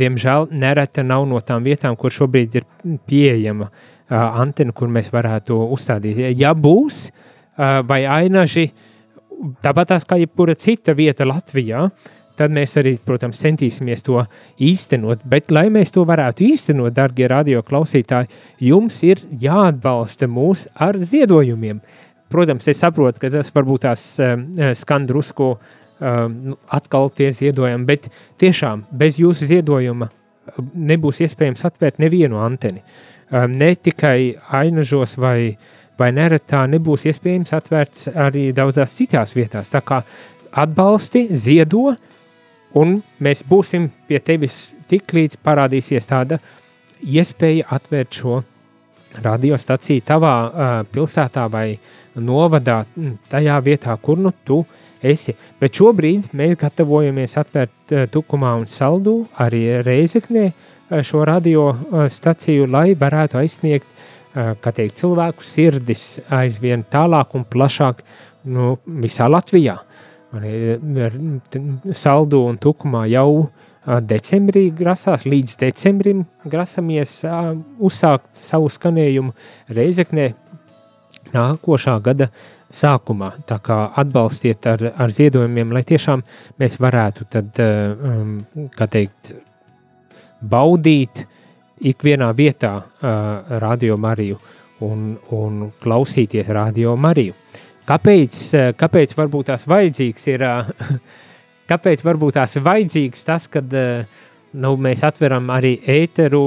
diemžēl, 0.00 0.48
nereti 0.56 1.04
nav 1.04 1.26
no 1.28 1.42
tām 1.44 1.66
vietām, 1.68 1.96
kur 2.00 2.14
šobrīd 2.14 2.56
ir 2.56 2.64
pieejama 3.04 3.68
antena, 4.08 4.72
kur 4.72 4.88
mēs 4.88 5.12
varētu 5.12 5.58
uzstādīt. 5.76 6.22
Ja 6.40 6.54
būs, 6.56 7.10
vai 7.58 8.06
ainaži, 8.08 8.70
tāpat 9.64 9.92
tās 9.94 10.06
kā 10.08 10.18
jebkura 10.20 10.56
cita 10.58 10.94
vieta 10.98 11.26
Latvijā, 11.28 11.88
tad 12.38 12.54
mēs 12.54 12.76
arī, 12.78 12.94
protams, 13.02 13.40
centīsimies 13.42 14.04
to 14.06 14.20
īstenot. 14.62 15.24
Bet, 15.28 15.50
lai 15.54 15.66
mēs 15.74 15.92
to 15.94 16.04
varētu 16.08 16.46
īstenot, 16.46 16.94
darbie 16.94 17.26
radio 17.30 17.64
klausītāji, 17.66 18.30
jums 18.62 19.00
ir 19.06 19.24
jāatbalsta 19.42 20.28
mūs 20.30 20.68
ar 20.78 20.98
ziedojumiem. 20.98 21.80
Protams, 22.30 22.68
es 22.70 22.82
saprotu, 22.84 23.22
ka 23.22 23.32
tas 23.32 23.50
varbūt 23.54 23.86
tās 23.86 24.04
uh, 24.20 24.36
skan 24.78 25.08
drusku 25.08 25.54
uh, 25.56 25.58
atkal 26.78 27.10
tie 27.10 27.32
ziedojumi, 27.34 27.88
bet 27.88 28.10
tiešām 28.40 28.86
bez 29.00 29.18
jūsu 29.22 29.48
ziedojuma 29.48 30.12
nebūs 30.58 31.22
iespējams 31.24 31.64
atvērt 31.68 31.98
nevienu 32.02 32.38
anteni. 32.44 32.84
Uh, 32.84 33.48
ne 33.50 33.72
tikai 33.74 34.36
ainažos 34.60 35.16
vai, 35.20 35.56
vai 35.98 36.12
neretā 36.14 36.64
nebūs 36.70 37.06
iespējams 37.10 37.54
atvērts 37.58 38.08
arī 38.14 38.48
daudzās 38.56 38.94
citās 38.94 39.34
vietās. 39.36 39.72
Tā 39.72 39.82
kā 39.84 40.02
atbalsti, 40.62 41.26
ziedo, 41.34 41.92
un 42.78 42.98
mēs 43.24 43.42
būsim 43.48 43.88
pie 44.08 44.20
tevis 44.24 44.76
tik 44.88 45.14
līdz 45.16 45.40
parādīsies 45.44 46.08
tāda 46.08 46.38
iespēja 47.02 47.68
atvērt 47.76 48.20
šo 48.20 48.40
radiostaciju 49.24 50.04
tavā 50.06 50.34
uh, 50.46 50.74
pilsētā 50.92 51.46
vai 51.50 51.70
novadā, 52.18 52.82
tajā 53.30 53.56
vietā, 53.64 53.94
kur 54.02 54.18
nu 54.20 54.32
tu 54.44 54.60
esi. 55.02 55.32
Bet 55.60 55.78
šobrīd 55.78 56.32
mēs 56.36 56.58
gatavojamies 56.60 57.38
atvērt 57.40 57.94
uh, 57.94 58.04
Tukumā 58.12 58.54
un 58.60 58.68
Saldū, 58.70 59.22
arī 59.40 59.80
Reizeknē 59.86 60.44
uh, 60.50 61.00
šo 61.02 61.24
radiostaciju, 61.26 62.68
lai 62.70 62.92
varētu 62.98 63.40
aizsniegt, 63.40 63.88
uh, 63.88 64.17
kā 64.62 64.72
teikt, 64.74 64.98
cilvēku 65.00 65.44
sirdis 65.44 66.18
aizvien 66.34 66.84
tālāk 66.90 67.34
un 67.38 67.46
plašāk 67.48 68.02
nu, 68.52 68.76
visā 69.02 69.28
Latvijā. 69.30 69.78
Saldu 71.96 72.42
un 72.50 72.58
Tukumā 72.60 73.06
jau 73.08 73.30
uh, 73.38 73.48
decembrī 74.04 74.68
grasās, 74.76 75.24
līdz 75.24 75.56
decembrim 75.62 76.26
grasamies 76.44 77.22
uh, 77.24 77.54
uzsākt 77.80 78.28
savu 78.36 78.68
skanējumu 78.72 79.32
Reizeknē 79.72 80.28
nākošā 81.32 81.96
gada 82.04 82.28
sākumā. 82.68 83.32
Tā 83.48 83.58
kā 83.64 83.78
atbalstiet 84.00 84.68
ar, 84.68 84.84
ar 84.96 85.12
ziedojumiem, 85.12 85.72
lai 85.72 85.84
tiešām 85.88 86.24
mēs 86.60 86.76
varētu 86.82 87.28
tad, 87.32 87.60
um, 87.64 88.38
kā 88.76 88.88
teikt, 88.92 89.32
baudīt 90.44 91.24
ikvienā 91.80 92.30
vietā 92.36 92.74
uh, 92.78 93.58
radio 93.62 93.96
Mariju 93.96 94.38
un, 94.86 95.12
un 95.34 95.66
klausīties 95.82 96.50
radio 96.54 96.96
Mariju. 96.96 97.36
Kāpēc, 97.88 98.38
kāpēc 98.76 99.14
varbūt 99.16 99.48
tās 99.48 99.64
vajadzīgs 99.68 100.26
ir, 100.28 100.44
kāpēc 101.70 102.04
varbūt 102.04 102.36
tās 102.36 102.58
vajadzīgs 102.60 103.24
tas, 103.24 103.46
kad 103.48 103.72
nu, 103.72 104.74
mēs 104.76 105.04
atveram 105.08 105.48
arī 105.54 105.78
ēteru 105.88 106.42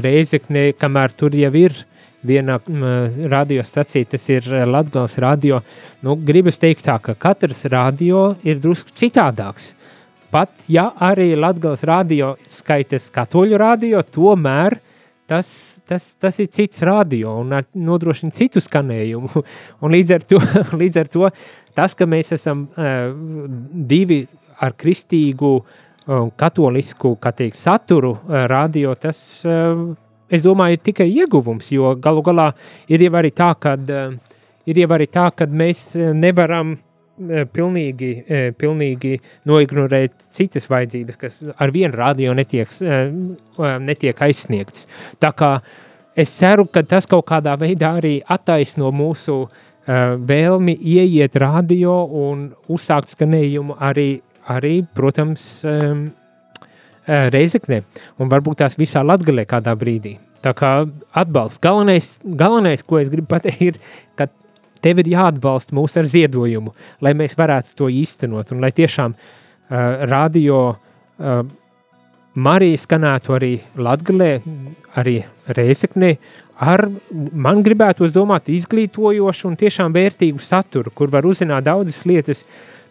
reizeknē, 0.00 0.70
kamēr 0.80 1.12
tur 1.12 1.36
jau 1.36 1.52
ir 1.60 1.76
viena 2.26 2.56
radiostacija, 3.36 4.08
tas 4.16 4.24
ir 4.32 4.48
Latgals 4.66 5.18
radio. 5.22 5.60
Nu, 6.02 6.16
gribas 6.16 6.58
teikt 6.62 6.86
tā, 6.88 6.96
ka 7.02 7.14
katrs 7.20 7.66
radio 7.72 8.30
ir 8.46 8.60
drusku 8.62 8.96
citādāks. 8.96 9.74
Pat 10.30 10.66
ja 10.68 10.90
arī 11.06 11.34
Latgals 11.38 11.84
radio 11.86 12.34
skaitas 12.50 13.08
katoļu 13.14 13.58
radio, 13.60 14.02
tomēr 14.02 14.78
tas, 15.26 15.48
tas, 15.86 16.12
tas 16.18 16.38
ir 16.42 16.50
cits 16.54 16.82
radio 16.86 17.36
un 17.42 17.54
nodrošina 17.74 18.34
citu 18.34 18.62
skanējumu. 18.62 19.42
Un 19.82 19.94
līdz 19.94 20.14
ar 20.16 20.26
to, 20.26 20.40
līdz 20.82 21.02
ar 21.02 21.12
to 21.12 21.30
tas, 21.76 21.94
ka 21.94 22.08
mēs 22.10 22.34
esam 22.36 22.66
uh, 22.68 23.10
divi 23.70 24.24
ar 24.62 24.74
kristīgu 24.78 25.52
un 25.56 26.28
uh, 26.28 26.32
katolisku, 26.38 27.16
kā 27.22 27.32
teikt, 27.36 27.58
saturu 27.58 28.14
uh, 28.16 28.46
radio, 28.50 28.94
tas, 28.98 29.18
uh, 29.46 29.82
es 30.30 30.44
domāju, 30.46 30.78
ir 30.78 30.86
tikai 30.90 31.08
ieguvums, 31.10 31.70
jo 31.74 31.94
galu 32.02 32.22
galā 32.26 32.50
ir 32.88 33.04
jau 33.06 33.14
arī 33.20 33.32
tā, 33.36 33.50
kad, 33.60 33.90
uh, 33.90 34.36
ir 34.66 34.82
jau 34.82 34.90
arī 34.96 35.08
tā, 35.10 35.28
kad 35.36 35.52
mēs 35.52 35.94
nevaram 36.14 36.74
eh, 36.76 36.85
pilnīgi, 37.18 38.10
eh, 38.28 38.50
pilnīgi 38.52 39.18
noignorēt 39.48 40.12
citas 40.30 40.68
vajadzības, 40.68 41.18
kas 41.18 41.38
ar 41.58 41.70
vienu 41.70 41.96
radio 41.96 42.34
netiek, 42.34 42.68
eh, 42.82 43.10
netiek 43.78 44.16
aizsniegtas. 44.16 44.86
Tā 45.20 45.32
kā 45.32 45.62
es 46.16 46.28
ceru, 46.40 46.70
ka 46.70 46.82
tas 46.82 47.06
kaut 47.06 47.26
kādā 47.26 47.56
veidā 47.56 48.00
arī 48.00 48.22
attaisno 48.22 48.92
mūsu 48.92 49.48
vēlmi 49.86 50.80
ieiet 50.82 51.36
radio 51.36 52.08
un 52.10 52.52
uzsākt 52.68 53.14
skanējumu 53.14 53.78
arī, 53.78 54.20
arī 54.48 54.84
protams, 54.94 55.64
Reizekne, 57.06 57.84
un 58.18 58.28
varbūt 58.28 58.56
tās 58.56 58.74
visā 58.74 59.04
Latgalē 59.06 59.44
kādā 59.46 59.76
brīdī. 59.78 60.18
Tā 60.42 60.52
kā 60.52 60.90
atbalsts. 61.14 61.60
Galvenais, 61.62 62.18
galvenais, 62.24 62.82
ko 62.82 62.98
es 62.98 63.08
gribu 63.08 63.28
pateikt, 63.28 63.62
ir, 63.62 63.78
ka 64.18 64.26
tev 64.82 65.02
ir 65.02 65.12
jāatbalsta 65.14 65.76
mūs 65.76 65.96
ar 66.00 66.08
ziedojumu, 66.10 66.74
lai 67.04 67.14
mēs 67.18 67.36
varētu 67.38 67.76
to 67.78 67.90
īstenot 67.92 68.52
un 68.54 68.64
lai 68.64 68.72
tiešām 68.76 69.14
uh, 69.16 69.28
radio 70.10 70.60
uh, 70.72 71.40
Marija 72.36 72.76
skanētu 72.76 73.32
arī 73.32 73.52
Latgalē, 73.80 74.32
arī 75.00 75.14
Reizeknē, 75.56 76.10
ar, 76.60 76.84
man 77.32 77.62
gribētu 77.64 78.10
domāt, 78.12 78.50
izglītojošu 78.52 79.48
un 79.48 79.56
tiešām 79.56 79.94
vērtīgu 79.94 80.42
saturu, 80.44 80.92
kur 80.92 81.08
var 81.12 81.24
uzzināt 81.24 81.64
daudzas 81.64 82.02
lietas 82.04 82.44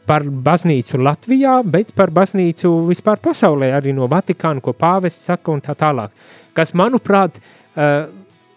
par 0.06 0.26
baznīcu 0.26 0.98
Latvijā, 1.02 1.60
bet 1.62 1.94
par 1.98 2.10
baznīcu 2.14 2.72
vispār 2.90 3.22
pasaulē, 3.22 3.70
arī 3.78 3.94
no 3.94 4.10
Vatikāna, 4.10 4.62
ko 4.66 4.74
pāvests 4.74 5.30
saka 5.30 5.54
un 5.54 5.62
tā 5.66 5.78
tālāk. 5.78 6.14
Kas, 6.58 6.74
manuprāt, 6.78 7.38
uh, 7.38 8.08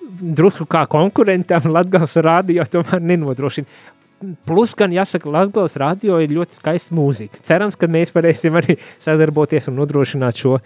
drusku 0.08 0.66
kā 0.70 0.84
konkurentam 0.90 1.70
Latvijas 1.72 2.16
rādio 2.24 2.66
tomēr 2.70 3.04
nenodrošina. 3.04 3.68
Plus, 4.48 4.72
gan 4.74 4.90
jāsaka, 4.90 5.30
Latvijas 5.30 5.76
rādio 5.78 6.18
ir 6.18 6.32
ļoti 6.34 6.58
skaista 6.58 6.94
mūzika. 6.96 7.38
Cerams, 7.46 7.78
ka 7.78 7.86
mēs 7.90 8.10
varēsim 8.14 8.56
arī 8.58 8.74
sadarboties 8.98 9.70
un 9.70 9.78
nodrošināt 9.78 10.40
šo 10.42 10.56
uh, 10.58 10.64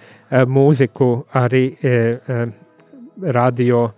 mūziku 0.48 1.10
arī 1.36 1.66
uh, 1.74 1.98
uh, 2.16 2.46
radio 3.36 3.84
uh, 3.90 3.92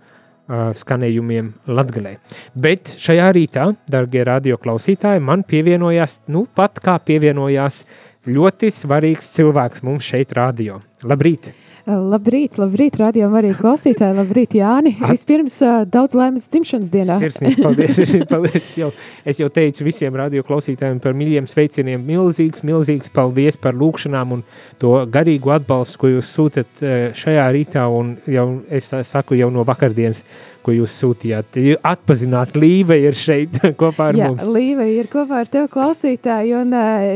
skanējumiem 0.75 1.53
Latvijā. 1.71 2.17
Bet 2.51 2.97
šajā 2.99 3.31
rītā, 3.37 3.69
darbie 3.87 4.25
radio 4.27 4.59
klausītāji, 4.59 5.23
man 5.23 5.47
pievienojās, 5.47 6.19
nu 6.35 6.43
pat 6.51 6.83
kā 6.83 6.99
pievienojās 6.99 7.85
ļoti 8.27 8.73
svarīgs 8.75 9.37
cilvēks 9.37 9.85
mums 9.87 10.11
šeit, 10.11 10.35
radio. 10.35 10.81
Labrīt! 11.07 11.53
Labrīt, 11.85 12.55
labrīt, 12.57 12.95
radio 12.97 13.27
arī 13.37 13.51
klausītāji, 13.53 14.15
labrīt, 14.17 14.55
Jāni. 14.57 14.95
At... 14.97 15.11
Vispirms 15.11 15.59
daudz 15.93 16.15
laimes 16.17 16.47
dzimšanas 16.49 16.89
dienā. 16.89 17.19
Sirsnīgi, 17.21 17.61
paldies, 17.61 17.99
paldies. 18.31 18.69
Jau, 18.81 18.89
es 19.21 19.37
jau 19.37 19.51
teicu 19.53 19.85
visiem 19.85 20.17
radio 20.17 20.41
klausītājiem 20.47 20.97
par 21.03 21.13
miļiem 21.13 21.45
sveicieniem. 21.49 22.01
Milzīgs, 22.07 22.65
milzīgs 22.65 23.13
paldies 23.13 23.61
par 23.61 23.77
lūkšanām 23.77 24.33
un 24.33 24.41
to 24.81 24.95
garīgu 25.13 25.53
atbalstu, 25.59 26.01
ko 26.01 26.11
jūs 26.15 26.33
sūtat 26.33 26.83
šajā 27.21 27.45
rītā 27.53 27.85
un 27.93 28.15
jau, 28.33 28.47
es 28.73 28.89
saku 29.05 29.37
jau 29.37 29.51
no 29.53 29.67
vakardienas 29.69 30.25
ko 30.65 30.73
jūs 30.73 30.95
sūtījāt. 31.01 31.59
Atpazināt, 31.85 32.55
Līve 32.57 32.97
ir 33.03 33.17
šeit 33.17 33.59
kopā 33.79 34.09
ar 34.11 34.19
jā, 34.19 34.29
mums. 34.31 34.45
Līve 34.49 34.87
ir 34.95 35.09
kopā 35.11 35.43
ar 35.43 35.51
tevi 35.51 35.69
klausītāji, 35.71 36.55
un 36.57 36.75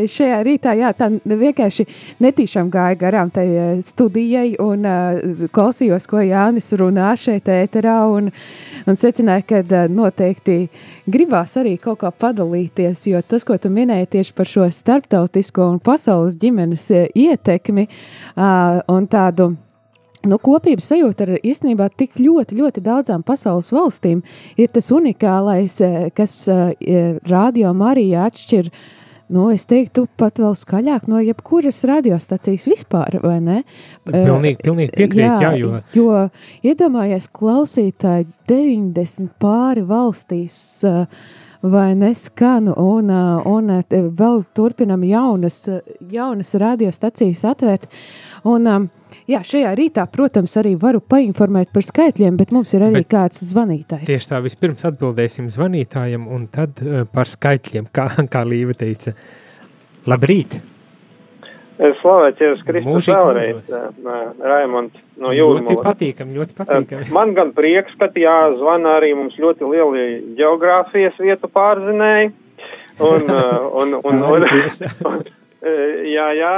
šajā 0.09 0.39
rītā, 0.45 0.75
jā, 0.79 0.91
tā 0.97 1.09
vienkārši 1.25 1.85
netīšām 2.23 2.69
gāja 2.73 2.99
garām 2.99 3.31
tai 3.33 3.47
studijai, 3.85 4.53
un 4.63 4.85
uh, 4.87 5.45
klausījos, 5.55 6.07
ko 6.09 6.21
Jānis 6.23 6.71
runā 6.79 7.11
šeit 7.19 7.49
ēterā, 7.51 7.97
un, 8.13 8.29
un 8.85 8.99
secināju, 8.99 9.47
ka 9.49 9.85
noteikti 9.91 10.59
gribās 11.09 11.57
arī 11.59 11.77
kaut 11.81 12.01
kā 12.03 12.11
padalīties, 12.11 13.07
jo 13.11 13.23
tas, 13.25 13.45
ko 13.47 13.57
tu 13.61 13.71
minēji 13.73 14.11
tieši 14.17 14.35
par 14.37 14.49
šo 14.49 14.67
starptautisko 14.73 15.71
un 15.73 15.81
pasaules 15.83 16.37
ģimenes 16.39 16.89
ietekmi 17.15 17.87
uh, 17.89 18.79
un 18.91 19.09
tādu 19.09 19.53
Nu, 20.27 20.35
kopības 20.43 20.89
sajūta 20.91 21.23
ar 21.23 21.37
īstenībā 21.37 21.87
tik 21.95 22.17
ļoti, 22.19 22.57
ļoti 22.59 22.83
daudzām 22.83 23.23
pasaules 23.23 23.69
valstīm 23.71 24.19
ir 24.59 24.71
tas 24.73 24.89
unikālais, 24.91 25.77
eh, 25.85 26.09
kas 26.15 26.33
uh, 26.51 26.73
radio 27.29 27.71
Marijā 27.77 28.25
atšķir. 28.27 28.67
Nu, 29.29 29.45
es 29.53 29.63
teiktu, 29.69 30.07
pat 30.17 30.41
vēl 30.41 30.55
skaļāk 30.57 31.05
no 31.07 31.21
jebkuras 31.21 31.83
radiostacijas 31.85 32.65
vispār, 32.67 33.19
vai 33.23 33.37
ne? 33.45 33.59
Pilnīgi, 34.09 34.63
pilnīgi 34.65 34.95
piekrīt, 34.97 35.21
jā, 35.21 35.35
jā 35.45 35.51
jo. 35.61 35.73
Jo, 35.93 36.23
iedomājies, 36.65 37.29
klausītāji 37.39 38.25
90 38.49 39.37
pāri 39.39 39.85
valstīs, 39.87 40.57
uh, 40.89 41.05
vai 41.63 41.93
neskan, 41.95 42.73
un, 42.73 43.11
un 43.47 43.71
vēl 43.91 44.43
turpinam 44.55 45.03
jaunas, 45.07 45.61
jaunas 46.11 46.55
radiostacijas 46.59 47.45
atvērt. 47.53 47.87
Un, 48.47 48.89
Jā, 49.29 49.43
šajā 49.45 49.75
rītā, 49.77 50.07
protams, 50.09 50.55
arī 50.57 50.71
varu 50.79 51.03
painformēt 51.05 51.69
par 51.73 51.85
skaitļiem, 51.85 52.33
bet 52.39 52.49
mums 52.55 52.71
ir 52.73 52.81
arī 52.87 53.03
bet 53.03 53.11
kāds 53.11 53.43
zvanītājs. 53.51 54.07
Tieši 54.07 54.31
tā, 54.31 54.39
vispirms 54.41 54.87
atbildēsim 54.89 55.51
zvanītājiem, 55.53 56.25
un 56.33 56.47
tad 56.49 56.81
uh, 56.81 57.03
par 57.13 57.29
skaitļiem, 57.29 57.91
kā, 57.93 58.07
kā 58.33 58.41
Līva 58.49 58.73
teica. 58.79 59.13
Labrīt! 60.09 60.57
Slavēts 62.01 62.41
Jēzus 62.43 62.65
Kristus 62.67 63.07
vēlreiz, 63.07 63.69
Raimond 64.41 64.97
no 65.21 65.31
Jūrmalas. 65.31 65.69
Ļoti 65.69 65.85
patīkam, 65.85 66.33
ļoti 66.35 66.57
patīkam. 66.57 67.05
Man 67.15 67.31
gan 67.37 67.53
prieks, 67.55 67.93
ka 68.01 68.09
jā, 68.19 68.37
zvana 68.57 68.97
arī 68.97 69.13
mums 69.15 69.37
ļoti 69.39 69.69
lieli 69.69 70.07
geogrāfijas 70.41 71.21
vietu 71.21 71.47
pārzinēji. 71.53 72.33
Un, 72.99 73.29
un, 73.29 73.93
un, 73.93 73.93
un, 74.03 74.25
un, 74.27 74.49
un, 75.13 75.21
jā, 75.61 76.27
jā, 76.39 76.53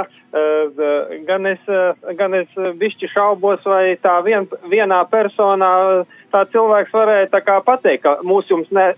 gan 1.26 1.48
es, 1.50 1.72
gan 2.18 2.36
es 2.38 2.60
bišķi 2.78 3.10
šaubos, 3.12 3.64
vai 3.66 3.96
tā 4.02 4.20
vien, 4.26 4.46
vienā 4.70 5.02
personā 5.10 5.72
tā 6.32 6.44
cilvēks 6.52 6.94
varēja 6.94 7.32
tā 7.32 7.42
kā 7.44 7.58
pateikt, 7.66 8.04
ka 8.04 8.14
mūs 8.26 8.50
jums 8.50 8.70
ne, 8.70 8.92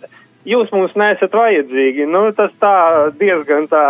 jūs 0.49 0.69
mums 0.75 0.93
nesat 0.99 1.33
vajadzīgi. 1.35 2.07
Nu, 2.11 2.27
tas 2.37 2.53
tā 2.63 2.75
diezgan 3.19 3.67
tā 3.73 3.83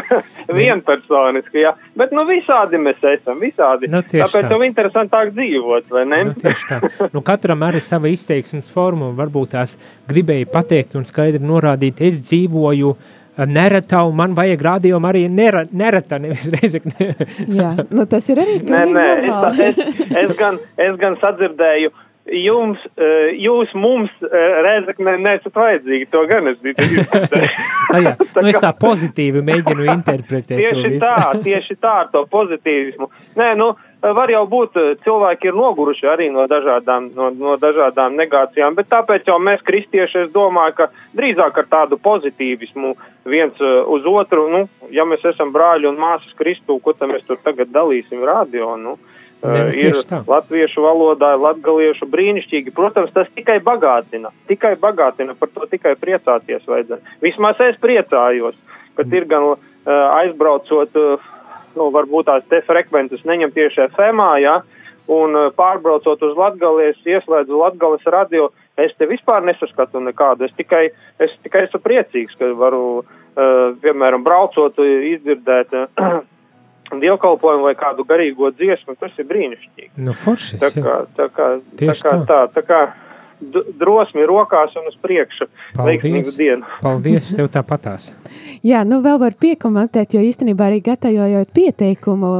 vienpersoniski, 0.58 1.62
jā. 1.62 1.74
Bet, 1.98 2.14
nu, 2.16 2.26
visādi 2.28 2.80
mēs 2.82 3.00
esam, 3.14 3.38
visādi. 3.42 3.90
Nu, 3.92 4.02
Tāpēc 4.02 4.34
tā. 4.34 4.50
jau 4.50 4.60
interesantāk 4.66 5.32
dzīvot, 5.36 5.88
vai 5.94 6.04
ne? 6.10 6.22
Nu, 6.32 6.36
tieši 6.42 6.68
tā. 6.68 6.82
Nu, 7.14 7.22
katram 7.26 7.62
arī 7.68 7.82
sava 7.84 8.10
izteiksmes 8.12 8.70
forma, 8.72 9.12
varbūt 9.18 9.54
tās 9.56 9.78
gribēja 10.10 10.50
pateikt 10.52 10.98
un 10.98 11.06
skaidri 11.08 11.42
norādīt, 11.46 12.02
es 12.02 12.20
dzīvoju 12.26 12.94
uh, 12.96 13.18
nereta, 13.48 14.04
un 14.04 14.16
man 14.16 14.36
vajag 14.36 14.62
rādījumu 14.66 15.08
arī 15.08 15.26
nera, 15.32 15.64
nereta, 15.72 16.18
nevis 16.22 16.48
reizekne. 16.52 17.12
Jā, 17.58 17.74
nu 17.90 18.06
tas 18.10 18.28
ir 18.32 18.42
arī 18.42 18.60
pilnīgi 18.60 18.94
nē, 18.94 19.02
nē, 19.02 19.10
normāli. 19.26 19.68
Es, 19.68 19.84
es, 19.88 20.16
es, 20.24 20.34
gan, 20.38 20.58
es 20.80 20.98
gan 21.00 21.16
sadzirdēju, 21.22 21.92
jums, 22.30 22.82
eh, 22.96 23.32
jūs 23.42 23.72
mums 23.74 24.12
eh, 24.26 24.58
reizekne 24.66 25.16
nesat 25.22 25.56
vajadzīgi, 25.58 26.08
to 26.12 26.22
gan 26.30 26.50
es 26.52 26.58
biju 26.62 26.76
izdzirdējis. 26.78 27.70
ah, 27.92 28.02
jā, 28.04 28.12
nu 28.44 28.52
es 28.52 28.60
tā 28.62 28.72
pozitīvi 28.78 29.42
mēģinu 29.48 29.88
interpretēt 29.96 30.60
Tieši 30.60 31.00
tā, 31.02 31.16
tieši 31.42 31.78
tā 31.82 31.96
ar 32.04 32.12
to 32.12 32.24
pozitīvismu. 32.30 33.10
Nē, 33.40 33.52
nu, 33.58 33.72
var 34.02 34.30
jau 34.30 34.42
būt, 34.50 34.76
eh, 34.76 34.94
cilvēki 35.04 35.48
ir 35.50 35.54
noguruši 35.58 36.08
arī 36.10 36.28
no 36.32 36.46
dažādām, 36.50 37.12
no, 37.14 37.30
no 37.30 37.56
dažādām 37.56 38.16
negācijām, 38.18 38.74
bet 38.74 38.88
tāpēc 38.90 39.28
jau 39.30 39.38
mēs, 39.38 39.62
kristieši, 39.62 40.26
es 40.26 40.32
domāju, 40.34 40.74
ka 40.80 40.88
drīzāk 41.14 41.62
ar 41.62 41.68
tādu 41.70 41.98
pozitīvismu 42.02 42.96
viens 43.24 43.54
eh, 43.60 43.78
uz 43.86 44.06
otru, 44.06 44.48
nu, 44.50 44.68
ja 44.90 45.06
mēs 45.06 45.24
esam 45.32 45.54
brāļi 45.54 45.88
un 45.92 46.00
māsas 46.02 46.34
Kristū, 46.38 46.80
ko 46.82 46.92
tad 46.92 47.14
mēs 47.14 47.26
tur 47.28 47.38
tagad 47.44 47.70
dalīsim 47.70 48.24
radio, 48.26 48.76
nu, 48.76 48.98
Ne, 49.42 49.58
nu, 49.58 49.70
ir 49.74 49.96
latviešu 50.30 50.84
valodā, 50.84 51.32
latgaliešu 51.34 52.06
brīnišķīgi. 52.06 52.70
Protams, 52.76 53.10
tas 53.10 53.26
tikai 53.34 53.56
bagātina, 53.58 54.30
tikai 54.46 54.76
bagātina, 54.78 55.34
par 55.34 55.50
to 55.50 55.66
tikai 55.66 55.96
priecāties 55.98 56.62
vajadzētu. 56.62 57.16
Vismaz 57.24 57.58
es 57.66 57.80
priecājos, 57.82 58.54
ka 58.94 59.02
ir 59.10 59.26
gan 59.26 59.48
aizbraucot 59.90 60.94
nu, 61.78 61.90
varbūt 61.94 62.28
tās 62.28 62.46
te 62.50 62.62
frekvences 62.66 63.24
neņem 63.28 63.52
tieši 63.54 63.86
FM, 63.90 64.24
jā, 64.42 64.58
un 65.12 65.36
uh, 65.38 65.48
pārbraucot 65.56 66.22
uz 66.22 66.36
Latgalies, 66.38 67.00
ieslēdzu 67.06 67.58
Latgales 67.58 68.04
radio, 68.14 68.50
es 68.80 68.94
te 68.98 69.08
vispār 69.10 69.44
nesaskatu 69.46 70.00
nekādu. 70.02 70.46
Es 70.46 70.54
tikai, 70.58 70.86
es 71.22 71.34
tikai 71.44 71.66
esmu 71.66 71.82
priecīgs, 71.84 72.36
ka 72.38 72.52
varu, 72.58 73.02
uh, 73.02 73.72
piemēram, 73.82 74.24
braucot, 74.26 74.78
izdzirdēt 75.12 75.74
uh, 75.76 76.20
dievkalpojumu 77.02 77.68
vai 77.68 77.76
kādu 77.78 78.06
garīgo 78.08 78.52
dziesmu, 78.56 78.96
tas 79.00 79.16
ir 79.18 79.28
brīnišķīgi. 79.30 79.94
Nu, 80.04 80.16
foršis, 80.16 80.60
tā 80.62 80.72
kā, 80.76 80.98
tā 81.16 81.28
kā, 81.32 81.48
tā 81.80 81.96
kā, 81.96 82.16
tā, 82.28 82.42
tā 82.56 82.66
kā, 82.68 82.82
drosmi 83.80 84.24
rokās 84.28 84.74
un 84.78 84.88
uz 84.90 84.96
priekšu. 85.02 85.48
Veiksmīgu 85.76 86.24
Paldies! 86.24 86.38
dienu! 86.38 86.68
Paldies, 86.84 87.30
tev 87.36 87.50
tāpatās! 87.52 88.12
Jā, 88.62 88.82
nu 88.86 89.00
vēl 89.02 89.18
var 89.18 89.34
piekomentēt, 89.42 90.14
jo 90.14 90.22
īstenībā 90.22 90.68
arī 90.68 90.82
gatavojot 90.86 91.50
pieteikumu 91.56 92.30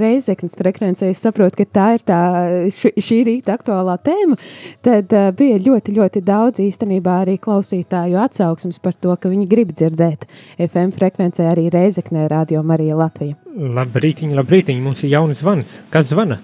reizeknas 0.00 0.54
frekvencē, 0.58 1.10
es 1.10 1.22
saprotu, 1.24 1.62
ka 1.62 1.66
tā 1.78 1.86
ir 1.96 2.04
tā 2.06 2.20
š, 2.68 2.94
šī 3.02 3.18
rīta 3.26 3.56
aktuālā 3.58 3.96
tēma, 4.06 4.38
tad 4.86 5.10
uh, 5.16 5.32
bija 5.36 5.58
ļoti, 5.64 5.96
ļoti 5.98 6.22
daudz 6.26 6.62
īstenībā 6.62 7.18
arī 7.24 7.38
klausītāju 7.42 8.20
atsauksmes 8.22 8.78
par 8.82 8.94
to, 8.94 9.16
ka 9.18 9.32
viņi 9.32 9.48
grib 9.50 9.74
dzirdēt 9.74 10.28
FM 10.60 10.94
frekvencē 10.94 11.50
arī 11.50 11.68
reizeknē 11.74 12.28
Radio 12.30 12.62
Marija 12.66 12.98
Latvija. 12.98 13.38
Labrītiņ, 13.52 14.32
labrītiņ, 14.38 14.80
mums 14.80 15.02
ir 15.04 15.16
jauns 15.16 15.42
zvans. 15.42 15.80
Kas 15.92 16.14
zvana? 16.14 16.40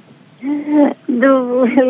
Du, 1.19 1.31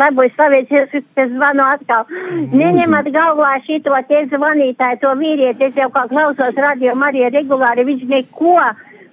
labi, 0.00 0.28
slavēties, 0.34 0.92
ka 1.16 1.26
zvanu 1.32 1.64
atkal. 1.66 2.06
Neņemat 2.54 3.10
galvā 3.12 3.56
šito 3.66 3.96
te 4.08 4.22
zvanītāju, 4.32 5.00
to 5.02 5.14
vīrieti, 5.20 5.68
es 5.68 5.80
jau 5.80 5.88
kā 5.94 6.06
klausos 6.12 6.60
radio 6.64 6.94
Marija 6.96 7.32
regulāri, 7.34 7.86
viņš 7.88 8.06
neko 8.12 8.54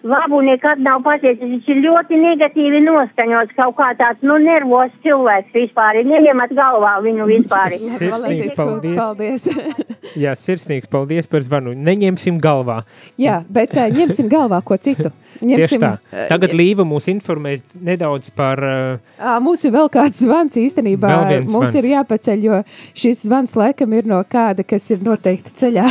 labu 0.05 0.39
nekad 0.45 0.81
nav 0.85 1.01
pateicis. 1.05 1.43
Viņš 1.49 1.69
ir 1.73 1.81
ļoti 1.85 2.19
negatīvi 2.21 2.81
noskaņots, 2.85 3.55
kaut 3.57 3.75
kā 3.79 3.91
tāds, 3.99 4.21
nu, 4.25 4.37
nervos 4.41 4.93
cilvēks 5.05 5.55
vispār. 5.55 5.99
Neņemat 6.05 6.53
galvā 6.57 6.93
viņu 7.05 7.27
vispār. 7.29 7.75
Sirsnīgs 7.75 8.55
paldies. 8.59 8.95
paldies. 8.99 9.49
Jā, 10.23 10.35
sirsnīgs 10.37 10.89
paldies 10.91 11.29
par 11.31 11.43
zvanu. 11.45 11.73
Neņemsim 11.75 12.37
galvā. 12.43 12.83
Jā, 13.21 13.41
bet 13.49 13.73
uh, 13.75 13.89
ņemsim 13.93 14.29
galvā 14.31 14.61
ko 14.65 14.77
citu. 14.77 15.11
Tieši 15.41 15.81
tā. 15.81 15.95
Tagad 16.29 16.53
Līva 16.55 16.85
mūs 16.87 17.09
informēs 17.11 17.65
nedaudz 17.73 18.31
par 18.35 18.61
uh, 18.63 19.19
Ā, 19.19 19.35
Mums 19.43 19.65
ir 19.67 19.73
vēl 19.75 19.89
kāds 19.91 20.21
zvans 20.23 20.55
īstenībā. 20.61 21.11
Mums 21.43 21.71
zvans. 21.71 21.77
ir 21.81 21.91
jāpaceļ, 21.91 22.45
jo 22.47 22.61
šis 22.95 23.25
zvans 23.27 23.57
laikam 23.59 23.97
ir 23.97 24.07
no 24.07 24.21
kāda, 24.29 24.63
kas 24.67 24.87
ir 24.95 25.03
noteikti 25.03 25.55
ceļā. 25.65 25.89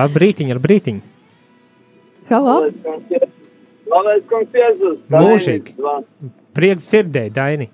labrītiņ, 0.00 0.54
labrītiņ. 0.56 1.00
Halo? 2.30 2.70
Slavēts 3.90 4.26
kungs 4.30 4.54
Jēzus. 4.54 4.98
Mūžīgi. 5.10 5.74
Prieks 6.54 6.86
dzirdēt, 6.86 7.32
Daini. 7.34 7.66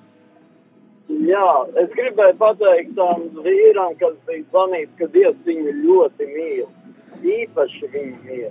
Jā, 1.27 1.49
es 1.83 1.91
gribēju 1.95 2.37
pateikt 2.41 2.95
tam 2.97 3.27
vīram, 3.45 3.93
kas 4.01 4.15
bija 4.27 4.43
zvanīts, 4.49 4.93
ka 4.99 5.09
Dievs 5.13 5.43
viņu 5.47 5.75
ļoti 5.83 6.29
mīl. 6.33 6.65
Īpaši 7.37 7.91
viņu 7.93 8.17
mīl. 8.27 8.49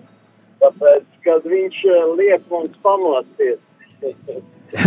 Tāpēc, 0.62 1.08
kad 1.26 1.48
viņš 1.52 1.82
eh, 1.90 2.06
liek 2.20 2.46
mums 2.52 2.76
pamosties. 2.86 3.60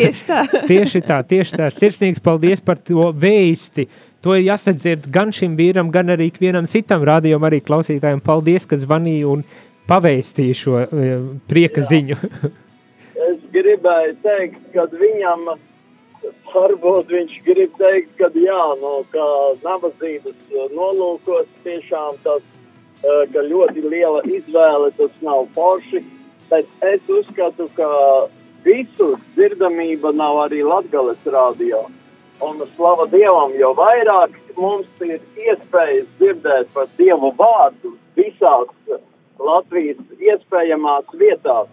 tieši 0.00 0.22
tā. 0.26 0.40
tieši 0.66 1.00
tā, 1.04 1.18
tieši 1.32 1.58
tā. 1.60 1.68
Sirsnīgs 1.74 2.22
paldies 2.24 2.60
par 2.64 2.78
to 2.80 3.10
vēsti. 3.16 3.86
To 4.24 4.34
ir 4.36 4.44
jāsadzird 4.44 5.08
gan 5.12 5.32
šim 5.32 5.56
vīram, 5.56 5.88
gan 5.92 6.12
arī 6.12 6.28
vienam 6.40 6.68
citam 6.68 7.04
rādījumam, 7.08 7.48
arī 7.48 7.62
klausītājiem. 7.64 8.20
Paldies, 8.24 8.66
ka 8.68 8.76
zvanīja 8.80 9.30
un 9.32 9.44
pavēstīja 9.88 10.58
šo 10.58 10.76
uh, 10.82 11.14
prieka 11.50 11.86
ziņu. 11.86 12.20
Es 13.20 13.36
gribēju 13.52 14.14
teikt, 14.24 14.62
ka 14.72 14.86
viņam 14.96 15.42
varbūt 16.52 17.12
viņš 17.12 17.34
grib 17.46 17.74
teikt, 17.78 18.14
ka 18.18 18.30
jā, 18.34 18.62
no 18.80 19.02
kā 19.12 19.26
nabadzības 19.64 20.38
nolūkos 20.74 21.48
tiešām 21.64 22.18
tas, 22.24 22.42
eh, 23.04 23.22
ka 23.32 23.44
ļoti 23.46 23.84
liela 23.86 24.22
izvēle 24.24 24.90
tas 24.96 25.12
nav 25.20 25.46
forši, 25.54 26.02
bet 26.50 26.66
es 26.80 27.00
uzskatu, 27.08 27.68
ka 27.76 27.88
visur 28.64 29.16
dzirdamība 29.36 30.12
nav 30.14 30.46
arī 30.48 30.64
Latgales 30.66 31.20
radio. 31.24 31.86
Un 32.40 32.62
slava 32.74 33.04
Dievam, 33.12 33.52
jo 33.60 33.74
vairāk 33.76 34.36
mums 34.56 34.88
ir 35.04 35.18
iespējas 35.36 36.06
dzirdēt 36.20 36.70
par 36.74 36.88
Dievu 36.96 37.34
vārdu 37.36 37.92
visās 38.16 38.70
Latvijas 39.40 40.00
iespējamās 40.20 41.12
vietās. 41.20 41.68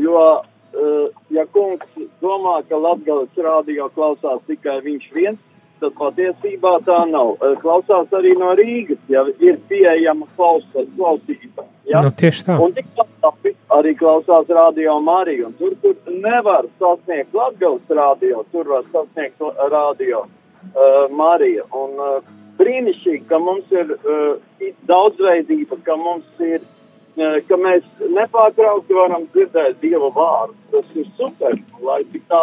Jo, 0.00 0.22
uh, 0.40 1.20
ja 1.34 1.44
kungs 1.52 2.08
domā, 2.22 2.60
ka 2.68 2.80
Latgales 2.80 3.36
radio 3.36 3.88
klausās 3.96 4.40
tikai 4.48 4.78
viņš 4.86 5.10
viens, 5.12 5.40
tad 5.80 5.94
patiesībā 5.98 6.78
tā 6.86 6.98
nav. 7.10 7.34
Uh, 7.38 7.56
klausās 7.62 8.12
arī 8.16 8.34
no 8.38 8.52
Rīgas, 8.58 9.00
ja 9.12 9.24
ir 9.42 9.58
pieejama 9.70 10.28
klausa, 10.36 10.84
klausība. 10.96 11.66
Ja? 11.88 12.02
Nu, 12.04 12.12
tieši 12.12 12.46
tā. 12.48 12.58
Un 12.62 12.74
tik 12.76 12.88
labi 13.22 13.54
arī 13.74 13.94
klausās 13.98 14.50
radio 14.52 14.98
Mariju. 15.04 15.50
Un 15.50 15.58
tur, 15.60 15.76
kur 15.82 16.18
nevar 16.24 16.68
sasniegt 16.80 17.36
Latgales 17.36 17.94
radio, 18.00 18.44
tur 18.52 18.68
var 18.74 18.88
sasniegt 18.92 19.42
radio 19.72 20.24
uh, 20.24 21.06
Marija. 21.10 21.66
Un 21.76 22.02
uh, 22.02 22.18
brīnišķīgi, 22.58 23.24
ka 23.30 23.38
mums 23.42 23.70
ir 23.72 23.94
uh, 23.98 24.66
daudzveidība, 24.90 25.80
ka 25.86 25.96
mums 26.00 26.42
ir 26.44 26.60
uh, 26.62 27.38
ka 27.48 27.58
mēs 27.58 27.86
nepārtraukti 28.14 28.96
varam 28.96 29.26
dzirdēt 29.34 29.80
Dieva 29.82 30.10
vārdu. 30.14 30.56
Tas 30.72 30.98
ir 30.98 31.08
super, 31.18 31.56
lai 31.82 32.02
tik 32.12 32.26
tā 32.30 32.42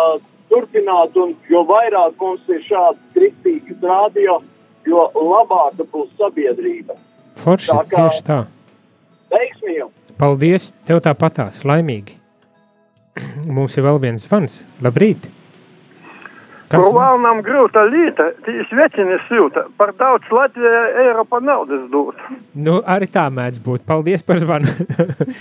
turpinātu, 0.55 1.27
un 1.27 1.35
jo 1.51 1.61
vairāk 1.67 2.15
mums 2.21 2.47
ir 2.49 2.63
šāds 2.63 3.01
kristīgs 3.15 3.83
radio, 3.83 4.39
jo 4.87 5.05
labāka 5.19 5.83
būs 5.91 6.09
sabiedrība. 6.19 6.95
Forši, 7.35 7.71
Tā 7.73 7.81
kā- 7.91 8.05
tieši 8.07 8.23
tā. 8.31 8.39
Veiksmi 9.35 9.75
jums! 9.81 10.13
Paldies, 10.17 10.69
tev 10.87 11.01
tāpatās, 11.03 11.63
laimīgi. 11.67 12.15
Mums 13.55 13.75
ir 13.77 13.83
vēl 13.83 13.99
viens 13.99 14.23
zvans. 14.29 14.61
Labrīt! 14.81 15.27
Kur 16.71 16.87
valnām 16.95 17.43
grūta 17.45 17.83
līta, 17.85 18.31
tīs 18.45 18.71
vecini 18.73 19.19
silta, 19.27 19.67
par 19.77 19.91
daudz 19.99 20.25
Latvijā 20.33 20.79
Eiropa 21.03 21.37
naudas 21.43 21.83
dot. 21.91 22.17
Nu, 22.57 22.79
arī 22.89 23.05
tā 23.11 23.27
mēdz 23.29 23.59
būt. 23.61 23.83
Paldies 23.85 24.23
par 24.25 24.39
zvanu. 24.41 24.71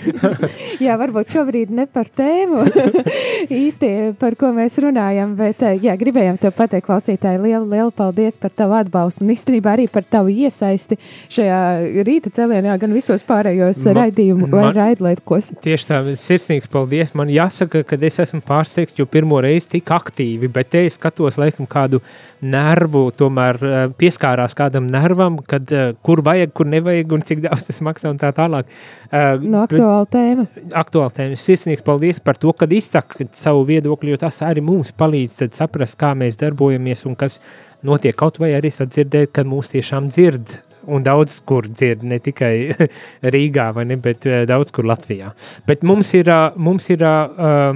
jā, 0.85 0.93
varbūt 1.01 1.31
šobrīd 1.33 1.71
ne 1.73 1.87
par 1.89 2.11
tēmu 2.13 2.61
īsti, 3.63 3.89
par 4.21 4.37
ko 4.37 4.51
mēs 4.55 4.77
runājam, 4.83 5.33
bet 5.39 5.63
eh, 5.65 5.79
jā, 5.87 5.95
gribējām 5.97 6.37
te 6.41 6.51
pateikt, 6.53 6.85
klausītāji, 6.85 7.41
lielu, 7.41 7.65
lielu 7.73 7.89
paldies 7.95 8.37
par 8.41 8.53
tavu 8.53 8.77
atbalstu 8.77 9.25
un 9.25 9.33
īstenībā 9.33 9.73
arī 9.73 9.87
par 9.91 10.05
tavu 10.05 10.29
iesaisti 10.29 10.99
šajā 11.33 11.59
rīta 12.05 12.29
celienā, 12.37 12.77
gan 12.81 12.93
visos 12.93 13.25
pārējos 13.25 13.81
Ma- 13.89 13.97
raidījumu 14.03 14.51
vai 14.53 14.67
man- 14.67 14.77
raidlietkos. 14.77 15.55
Tieši 15.65 15.89
tā, 15.89 16.03
sirsnīgs 16.21 16.69
paldies. 16.69 17.15
Man 17.17 17.33
jāsaka, 17.33 17.81
ka 17.87 17.97
es 18.05 18.21
esmu 18.21 18.43
pārsteigts, 18.45 18.93
jo 19.01 19.09
pirmo 19.09 19.41
reizi 19.41 19.73
tik 19.79 19.89
aktīvi, 19.95 20.51
bet 20.53 20.69
te 20.75 20.85
es 20.85 20.99
skatos, 20.99 21.14
laikam, 21.39 21.67
kādu 21.67 22.01
nervu, 22.41 23.11
tomēr 23.17 23.59
eh, 23.63 23.75
pieskārās 23.99 24.55
kādam 24.57 24.87
nervam, 24.91 25.37
kad 25.47 25.71
eh, 25.71 25.93
kur 26.05 26.21
vajag, 26.25 26.53
kur 26.53 26.69
nevajag 26.71 27.15
un 27.17 27.21
cik 27.25 27.41
daudz 27.45 27.67
tas 27.69 27.81
maksā 27.85 28.11
un 28.11 28.19
tā 28.21 28.31
tālāk. 28.35 28.69
Eh, 29.11 29.39
No 29.45 29.63
aktuāla 29.65 30.05
tēma. 30.11 30.47
aktuāla 30.73 31.13
tēma. 31.15 31.39
Sirsnīgs 31.39 31.85
paldies 31.85 32.19
par 32.19 32.35
to, 32.41 32.53
ka 32.53 32.65
izsakat 32.69 33.35
savu 33.35 33.65
viedokli, 33.65 34.11
jo 34.11 34.17
tas 34.17 34.41
arī 34.45 34.61
mums 34.65 34.91
palīdz 34.91 35.39
tad 35.43 35.53
saprast, 35.57 35.97
kā 36.01 36.13
mēs 36.17 36.37
darbojamies 36.41 37.05
un 37.05 37.15
kas 37.15 37.39
notiek. 37.85 38.15
Kaut 38.15 38.39
vai 38.39 38.53
arī 38.57 38.71
sadzirdēt, 38.73 39.31
ka 39.31 39.43
mūs 39.47 39.71
tiešām 39.73 40.09
dzird. 40.11 40.59
Un 40.87 41.03
daudz 41.05 41.39
kur 41.49 41.65
dzird, 41.65 42.03
ne 42.05 42.19
tikai 42.21 42.75
Rīgā, 43.35 43.71
ne, 43.85 43.95
bet 43.97 44.25
uh, 44.29 44.43
daudz 44.49 44.71
kur 44.75 44.85
Latvijā. 44.85 45.31
Bet 45.67 45.81
mums 45.83 46.11
ir, 46.17 46.29
uh, 46.29 46.53
mums 46.57 46.89
ir 46.93 47.01
uh, 47.01 47.73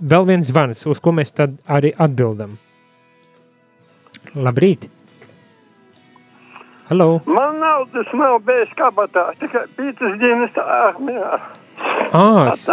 vēl 0.00 0.26
viens 0.28 0.50
zvans, 0.50 0.84
uz 0.90 1.00
ko 1.00 1.14
mēs 1.16 1.32
tad 1.32 1.56
arī 1.68 1.94
atbildam. 1.96 2.58
Labrīt! 4.36 4.90
Halo! 6.90 7.20
Man 7.26 7.56
naudas 7.58 8.10
nav 8.14 8.38
bijis 8.46 8.70
kabatā, 8.78 9.30
tikai 9.40 9.64
pīcis 9.78 10.18
dienas 10.22 10.58
armijā. 10.62 11.38
Ah, 12.12 12.52
s- 12.52 12.68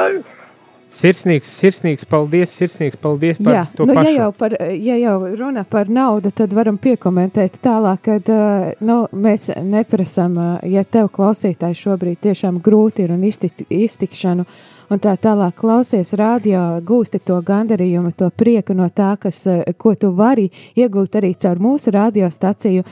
sirsnīgs, 0.93 1.49
sirsnīgs 1.59 2.05
paldies, 2.09 2.51
sirsnīgs 2.53 2.99
paldies 3.01 3.39
par 3.41 3.55
Jā, 3.55 3.63
to 3.75 3.87
nu, 3.89 3.95
ja 3.95 4.01
pašu. 4.01 4.13
jau, 4.17 4.27
par, 4.37 4.55
ja 4.77 4.97
jau 5.01 5.15
runa 5.39 5.63
par 5.69 5.89
naudu, 5.89 6.31
tad 6.35 6.53
varam 6.53 6.77
piekomentēt 6.81 7.57
tālāk, 7.63 8.05
ka 8.05 8.77
nu, 8.85 8.99
mēs 9.11 9.49
neprasām, 9.63 10.37
ā, 10.37 10.51
ja 10.69 10.85
tev 10.85 11.09
klausītājs 11.15 11.81
šobrīd 11.87 12.21
tiešām 12.27 12.61
grūti 12.63 13.07
ir 13.07 13.15
un 13.15 13.25
iztik, 13.27 13.65
iztikšanu, 13.73 14.45
un 14.93 15.01
tā 15.01 15.15
tālāk 15.17 15.57
klausies 15.59 16.13
radio, 16.19 16.63
gūsti 16.85 17.23
to 17.25 17.41
gandarījumu, 17.41 18.13
to 18.17 18.29
prieku 18.29 18.77
no 18.77 18.89
tā, 18.93 19.15
kas, 19.19 19.45
ā, 19.49 19.59
ko 19.77 19.95
tu 19.97 20.13
vari 20.13 20.49
iegūt 20.77 21.19
arī 21.21 21.33
caur 21.35 21.61
mūsu 21.63 21.93
radiostaciju. 21.97 22.85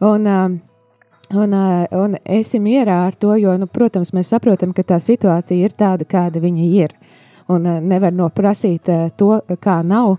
Un, 0.00 0.26
ā, 0.26 0.42
Un, 1.30 1.52
un 1.94 2.16
esi 2.26 2.58
mierā 2.58 3.04
ar 3.06 3.14
to, 3.14 3.36
jo, 3.38 3.52
nu, 3.54 3.68
protams, 3.70 4.10
mēs 4.10 4.32
saprotam, 4.32 4.72
ka 4.74 4.82
tā 4.82 4.96
situācija 4.98 5.62
ir 5.68 5.74
tāda, 5.78 6.02
kāda 6.02 6.40
viņa 6.42 6.64
ir. 6.74 6.94
Un 7.50 7.66
ā, 7.66 7.78
nevar 7.82 8.14
noprasīt 8.14 8.90
ā, 8.92 9.00
to, 9.18 9.40
kā 9.62 9.80
nav. 9.86 10.16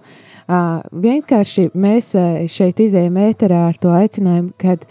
Ā, 0.48 0.62
Vienkārši 0.92 1.70
mēs 1.78 2.14
ā, 2.20 2.26
šeit 2.52 2.82
izējām 2.84 3.20
ēterā 3.30 3.64
ar 3.70 3.80
to 3.82 3.94
aicinājumu, 3.96 4.54
kad 4.62 4.84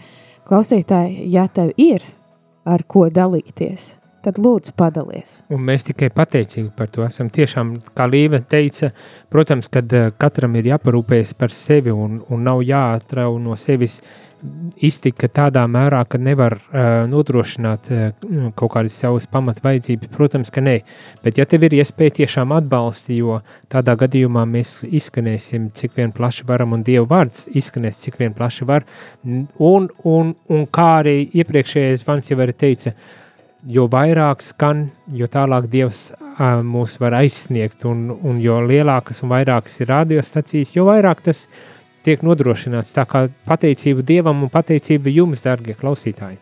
klausītāji, 0.49 1.29
ja 1.31 1.47
tev 1.47 1.73
ir 1.77 2.05
ar 2.67 2.83
ko 2.89 3.07
dalīties, 3.13 3.95
tad 4.25 4.39
lūdzu 4.41 4.73
padalies. 4.77 5.39
Un 5.51 5.63
mēs 5.67 5.85
tikai 5.87 6.11
pateicīgi 6.13 6.71
par 6.77 6.89
to 6.93 7.05
esam. 7.05 7.29
Tiešām, 7.33 7.75
kā 7.97 8.07
Līva 8.09 8.41
teica, 8.41 8.91
protams, 9.33 9.69
kad 9.71 9.91
uh, 9.97 10.09
katram 10.21 10.57
ir 10.59 10.73
jāparūpējas 10.73 11.35
par 11.37 11.53
sevi 11.55 11.93
un, 11.93 12.21
un 12.29 12.43
nav 12.47 12.65
jāatrau 12.65 13.39
no 13.41 13.57
sevis 13.59 14.01
iztika 14.81 15.29
tādā 15.29 15.63
mērā, 15.69 16.01
ka 16.09 16.17
nevar 16.17 16.55
uh, 16.57 16.87
nodrošināt 17.09 17.89
uh, 17.93 18.51
kaut 18.57 18.73
kādas 18.73 18.95
savas 18.97 19.27
pamatvaidzības. 19.31 20.09
Protams, 20.13 20.51
ka 20.53 20.63
nē, 20.65 20.77
bet 21.25 21.37
ja 21.37 21.45
tev 21.49 21.67
ir 21.67 21.77
iespēja 21.77 22.15
tiešām 22.21 22.53
atbalstīt, 22.55 23.19
jo 23.21 23.39
tādā 23.71 23.95
gadījumā 23.99 24.45
mēs 24.49 24.79
izskanēsim, 24.87 25.69
cik 25.77 25.97
vien 25.99 26.13
plaši 26.15 26.47
varam, 26.49 26.73
un 26.77 26.85
Dieva 26.87 27.05
vārds 27.09 27.45
izskanēs, 27.51 28.01
cik 28.05 28.17
vien 28.21 28.33
plaši 28.37 28.67
var. 28.69 28.87
Un, 29.25 29.89
un, 30.09 30.35
un 30.49 30.69
kā 30.73 30.87
arī 31.01 31.17
iepriekšējais 31.41 32.05
zvans 32.05 32.31
jau 32.31 32.39
arī 32.41 32.57
teica, 32.57 32.95
jo 33.67 33.87
vairāk 33.91 34.41
skan, 34.43 34.87
jo 35.13 35.27
tālāk 35.31 35.67
Dievs 35.71 36.11
uh, 36.15 36.61
mūs 36.65 36.97
var 37.01 37.15
aizsniegt, 37.21 37.85
un, 37.89 38.09
un 38.11 38.39
jo 38.41 38.59
lielākas 38.65 39.21
un 39.25 39.33
vairākas 39.33 39.81
ir 39.81 39.91
radiostacijas, 39.91 40.75
jo 40.75 40.87
vairāk 40.89 41.21
tas 41.25 41.45
tiek 42.05 42.23
nodrošināts. 42.25 42.93
Tā 42.95 43.05
kā 43.09 43.27
pateicība 43.47 44.05
Dievam 44.05 44.45
un 44.45 44.53
pateicība 44.53 45.13
jums, 45.13 45.43
darbie 45.45 45.75
klausītāji. 45.77 46.39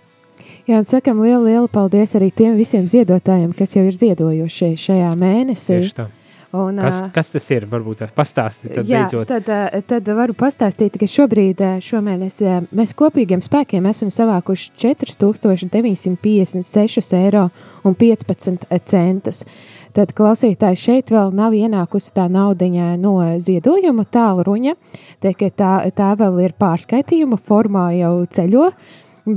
Jā, 0.70 0.78
un 0.78 0.86
sakam 0.86 1.20
lielu, 1.24 1.42
lielu 1.48 1.68
paldies 1.72 2.14
arī 2.16 2.30
tiem 2.36 2.54
visiem 2.60 2.86
ziedotājiem, 2.88 3.56
kas 3.58 3.74
jau 3.76 3.84
ir 3.90 3.96
ziedojuši 3.96 4.76
šajā 4.78 5.12
mēnesī. 5.18 5.80
Tieši 5.80 5.96
tā. 5.98 6.06
Un, 6.52 6.78
kas, 6.82 7.04
kas 7.14 7.30
tas 7.30 7.46
ir? 7.54 7.68
Varbūt 7.70 8.00
tās 8.02 8.10
pastāstīt, 8.16 8.72
tad 8.74 8.88
jā, 8.90 9.04
beidzot. 9.04 9.28
Tad, 9.30 9.46
tad 9.86 10.08
varu 10.18 10.34
pastāstīt, 10.38 10.98
ka 10.98 11.06
šobrīd, 11.06 11.62
šomēnes, 11.86 12.42
mēs 12.74 12.94
kopīgiem 12.98 13.42
spēkiem 13.46 13.86
esam 13.92 14.10
savākuši 14.14 14.72
4956 14.82 17.14
eiro 17.20 17.50
un 17.86 17.94
15 18.00 18.66
centus. 18.90 19.46
Tad 19.94 20.14
klausītāji 20.18 20.78
šeit 20.82 21.14
vēl 21.14 21.30
nav 21.38 21.54
ienākusi 21.54 22.14
tā 22.18 22.26
naudiņa 22.34 22.98
no 22.98 23.38
ziedojuma 23.38 24.10
tālruņa, 24.10 24.74
tā, 25.22 25.30
tā, 25.38 25.86
tā 25.94 26.10
vēl 26.18 26.34
ir 26.48 26.58
pārskaitījuma 26.58 27.38
formā 27.46 27.94
jau 28.00 28.26
ceļo, 28.26 28.74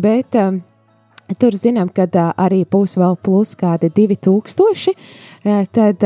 bet 0.01 0.33
um, 0.41 0.65
Tur 1.41 1.57
zinām, 1.57 1.89
ka 1.95 2.07
arī 2.37 2.65
būs 2.69 2.97
vēl 3.01 3.17
plus 3.23 3.55
kādi 3.59 3.93
2000. 3.95 4.93
Uh, 4.93 5.23
tad 5.73 6.05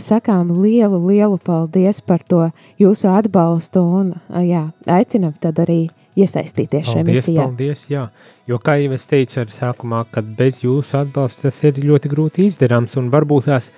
sakām 0.00 0.50
lielu, 0.62 0.98
lielu 1.08 1.38
paldies 1.44 2.00
par 2.00 2.22
to 2.24 2.48
jūsu 2.80 3.10
atbalstu 3.12 3.82
un 3.82 4.14
jā, 4.44 4.70
aicinam 4.86 5.34
tad 5.40 5.60
arī 5.60 5.88
iesaistīties 6.18 6.88
šajā 6.92 7.04
misijā. 7.06 7.44
Paldies, 7.44 7.84
jā. 7.92 8.08
Jo, 8.48 8.58
kā 8.58 8.78
jau 8.80 8.94
es 8.96 9.06
teicu 9.06 9.42
ar 9.42 9.52
sākumā, 9.52 10.02
kad 10.10 10.26
bez 10.38 10.62
jūsu 10.64 11.02
atbalsta 11.02 11.48
tas 11.48 11.62
ir 11.68 11.78
ļoti 11.84 12.10
grūti 12.10 12.48
izdarāms, 12.48 12.96
un 12.98 13.12
varbūt 13.12 13.50
tās 13.50 13.70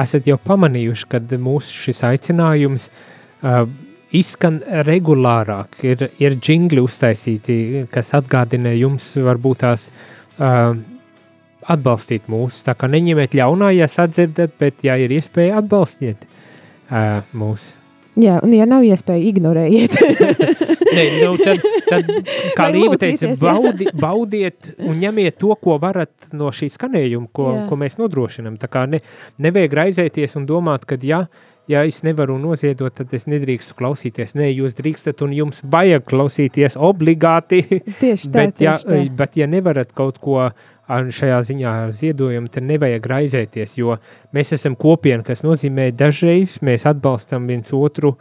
esat 0.00 0.26
jau 0.26 0.38
pamanījuši, 0.42 1.10
kad 1.12 1.36
mūsu 1.38 1.84
šis 1.84 2.02
aicinājums 2.08 2.88
uh, 2.88 3.62
izskan 4.14 4.60
regulārāk, 4.88 5.78
ir, 5.86 6.08
ir 6.22 6.38
džingli 6.40 6.82
uztaisīti, 6.82 7.86
kas 7.92 8.14
atgādina 8.16 8.74
jums 8.74 9.12
varbūt 9.20 9.62
tās 9.66 9.90
uh, 9.90 10.23
atbalstīt 10.38 12.28
mūs. 12.32 12.62
Tā 12.66 12.74
kā 12.78 12.90
neņemiet 12.90 13.36
ļaunā, 13.38 13.70
ja 13.76 13.88
sadzirdat, 13.90 14.56
bet 14.60 14.84
ja 14.86 14.98
ir 15.00 15.14
iespēja 15.16 15.60
atbalstiet 15.62 16.26
uh, 16.26 17.22
mūs. 17.36 17.74
Jā, 18.20 18.36
un 18.46 18.52
ja 18.54 18.66
nav 18.68 18.84
iespēja, 18.86 19.24
ignorējiet. 19.32 19.96
Nē, 20.94 21.04
nu, 21.24 21.32
tad, 21.40 21.64
tad, 21.88 22.10
kā 22.58 22.68
Līva 22.70 22.98
teica, 23.00 23.32
baudi, 23.40 23.88
baudiet 23.98 24.70
un 24.78 25.00
ņemiet 25.00 25.40
to, 25.40 25.50
ko 25.58 25.80
varat 25.82 26.28
no 26.36 26.52
šī 26.54 26.68
skanējuma, 26.76 27.30
ko, 27.34 27.48
jā. 27.56 27.64
ko 27.70 27.78
mēs 27.80 27.98
kā 28.70 28.84
ne, 28.90 29.02
nevajag 29.42 29.74
raizēties 29.80 30.38
un 30.38 30.46
domāt, 30.46 30.86
ka 30.86 30.98
ja, 31.02 31.24
ja 31.70 31.84
es 31.86 32.02
nevaru 32.04 32.36
noziedot, 32.40 32.94
tad 32.98 33.12
es 33.16 33.26
nedrīkstu 33.30 33.76
klausīties. 33.78 34.34
Nē, 34.38 34.50
jūs 34.52 34.76
drīkstat 34.78 35.24
un 35.24 35.34
jums 35.36 35.62
vajag 35.70 36.04
klausīties 36.10 36.76
obligāti. 36.76 37.62
Tieši 38.00 38.28
tā, 38.28 38.34
bet, 38.38 38.62
ja, 38.64 38.76
tieši 38.80 39.08
tā. 39.08 39.16
bet 39.22 39.40
ja 39.40 39.48
nevarat 39.50 39.92
kaut 39.96 40.20
ko 40.22 40.48
šajā 40.84 41.40
ziņā 41.48 41.74
ar 41.86 41.92
ziedojumu, 41.96 42.50
tad 42.52 42.66
nevajag 42.68 43.06
raizēties, 43.08 43.78
jo 43.80 43.96
mēs 44.36 44.52
esam 44.56 44.76
kopiena, 44.76 45.24
kas 45.24 45.44
nozīmē 45.46 45.90
dažreiz 45.96 46.58
mēs 46.64 46.84
atbalstam 46.90 47.48
viens 47.48 47.72
otru, 47.72 48.14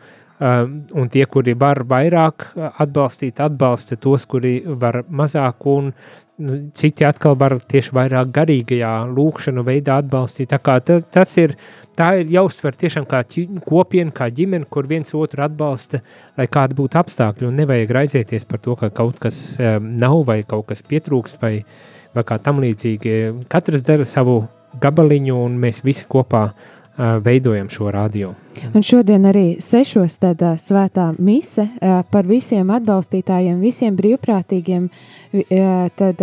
un 0.44 1.10
tie, 1.12 1.26
kuri 1.30 1.54
var 1.60 1.84
vairāk 1.88 2.48
atbalstīt, 2.82 3.40
atbalsta 3.44 3.98
tos, 4.02 4.26
kuri 4.28 4.62
var 4.66 5.04
mazāk, 5.08 5.68
un 5.70 5.92
citi 6.74 7.06
atkal 7.06 7.38
var 7.38 7.60
tieši 7.70 7.94
vairāk 7.94 8.32
garīgajā 8.34 8.92
lūkšanu 9.14 9.64
veidā 9.68 10.00
atbalstīt. 10.02 10.50
Tā 10.50 10.60
kā 10.64 10.80
tas 10.84 11.34
ir, 11.38 11.56
tā 11.98 12.10
ir 12.22 12.34
jāuztver 12.34 12.78
tiešām 12.80 13.06
kā 13.10 13.22
kopiena, 13.68 14.12
kā 14.16 14.30
ģimene, 14.34 14.66
kur 14.70 14.90
viens 14.90 15.14
otru 15.14 15.46
atbalsta, 15.46 16.02
lai 16.38 16.50
kāda 16.50 16.78
būtu 16.78 17.00
apstākļi, 17.04 17.48
un 17.48 17.60
nevajag 17.62 17.98
raizēties 18.00 18.48
par 18.50 18.64
to, 18.66 18.78
ka 18.80 18.90
kaut 18.90 19.22
kas 19.22 19.44
um, 19.60 19.94
nav 20.02 20.24
vai 20.28 20.42
kaut 20.44 20.72
kas 20.72 20.82
pietrūkst 20.86 21.42
vai 21.44 21.58
vai 22.14 22.24
kā 22.28 22.38
tam 22.42 22.62
līdzīgi. 22.62 23.14
Katrs 23.50 23.84
dara 23.86 24.06
savu 24.06 24.44
gabaliņu, 24.82 25.38
un 25.48 25.58
mēs 25.62 25.84
visi 25.86 26.06
kopā 26.10 26.48
veidojam 26.98 27.70
šo 27.70 27.92
radio. 27.92 28.34
Un 28.74 28.84
šodien 28.84 29.26
arī 29.26 29.58
sešos 29.62 30.18
tad 30.22 30.42
svētā 30.62 31.08
mise 31.18 31.66
par 32.12 32.28
visiem 32.30 32.70
atbalstītājiem, 32.70 33.62
visiem 33.62 33.96
brīvprātīgiem, 33.98 34.90
tad 35.98 36.22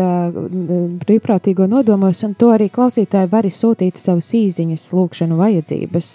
brīvprātīgo 1.06 1.66
nodomos, 1.70 2.22
un 2.26 2.36
to 2.38 2.52
arī 2.54 2.70
klausītāji 2.70 3.32
var 3.32 3.50
sūtīt 3.50 3.98
savus 3.98 4.30
īziņas 4.38 4.86
lūkšanu 4.94 5.40
vajadzības. 5.40 6.12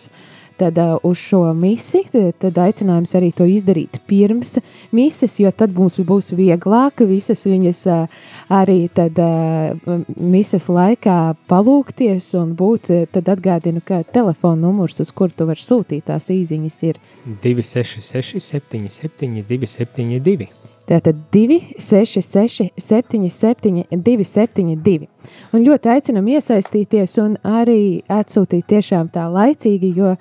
Uh, 0.55 0.65
tad 0.65 0.77
uh, 0.77 0.97
uz 1.03 1.17
šo 1.17 1.53
misi, 1.53 2.03
tad 2.39 2.57
aicinājums 2.59 3.15
arī 3.17 3.31
to 3.35 3.47
izdarīt 3.49 3.99
pirms 4.07 4.55
mises, 4.95 5.37
jo 5.39 5.51
tad 5.51 5.75
mums 5.75 5.97
būs 5.99 6.31
vieglāk 6.37 7.03
visas 7.07 7.45
viņas 7.47 7.81
uh, 7.91 8.21
arī 8.53 8.87
tad 8.93 9.19
uh, 9.19 9.75
mises 10.15 10.69
laikā 10.71 11.35
palūkties 11.51 12.31
un 12.39 12.53
būt, 12.57 12.91
tad 13.15 13.33
atgādinu, 13.35 13.83
ka 13.85 14.03
telefona 14.03 14.67
numurs, 14.67 14.99
uz 15.03 15.11
kur 15.11 15.33
tu 15.33 15.47
var 15.49 15.59
sūtīt 15.59 16.07
tās 16.11 16.29
īziņas 16.33 16.79
ir 16.87 17.01
266 17.43 18.39
77 18.39 19.43
272. 19.49 20.74
Tātad 20.85 21.17
266, 21.33 22.69
77, 22.77 23.85
272. 23.89 25.07
Un 25.53 25.63
ļoti 25.65 25.89
aicinam 25.89 26.27
iesaistīties 26.29 27.17
un 27.23 27.39
arī 27.41 28.03
atsūtīt 28.05 28.67
tiešām 28.69 29.09
tā 29.13 29.23
laicīgi, 29.33 29.89
jo, 29.97 30.11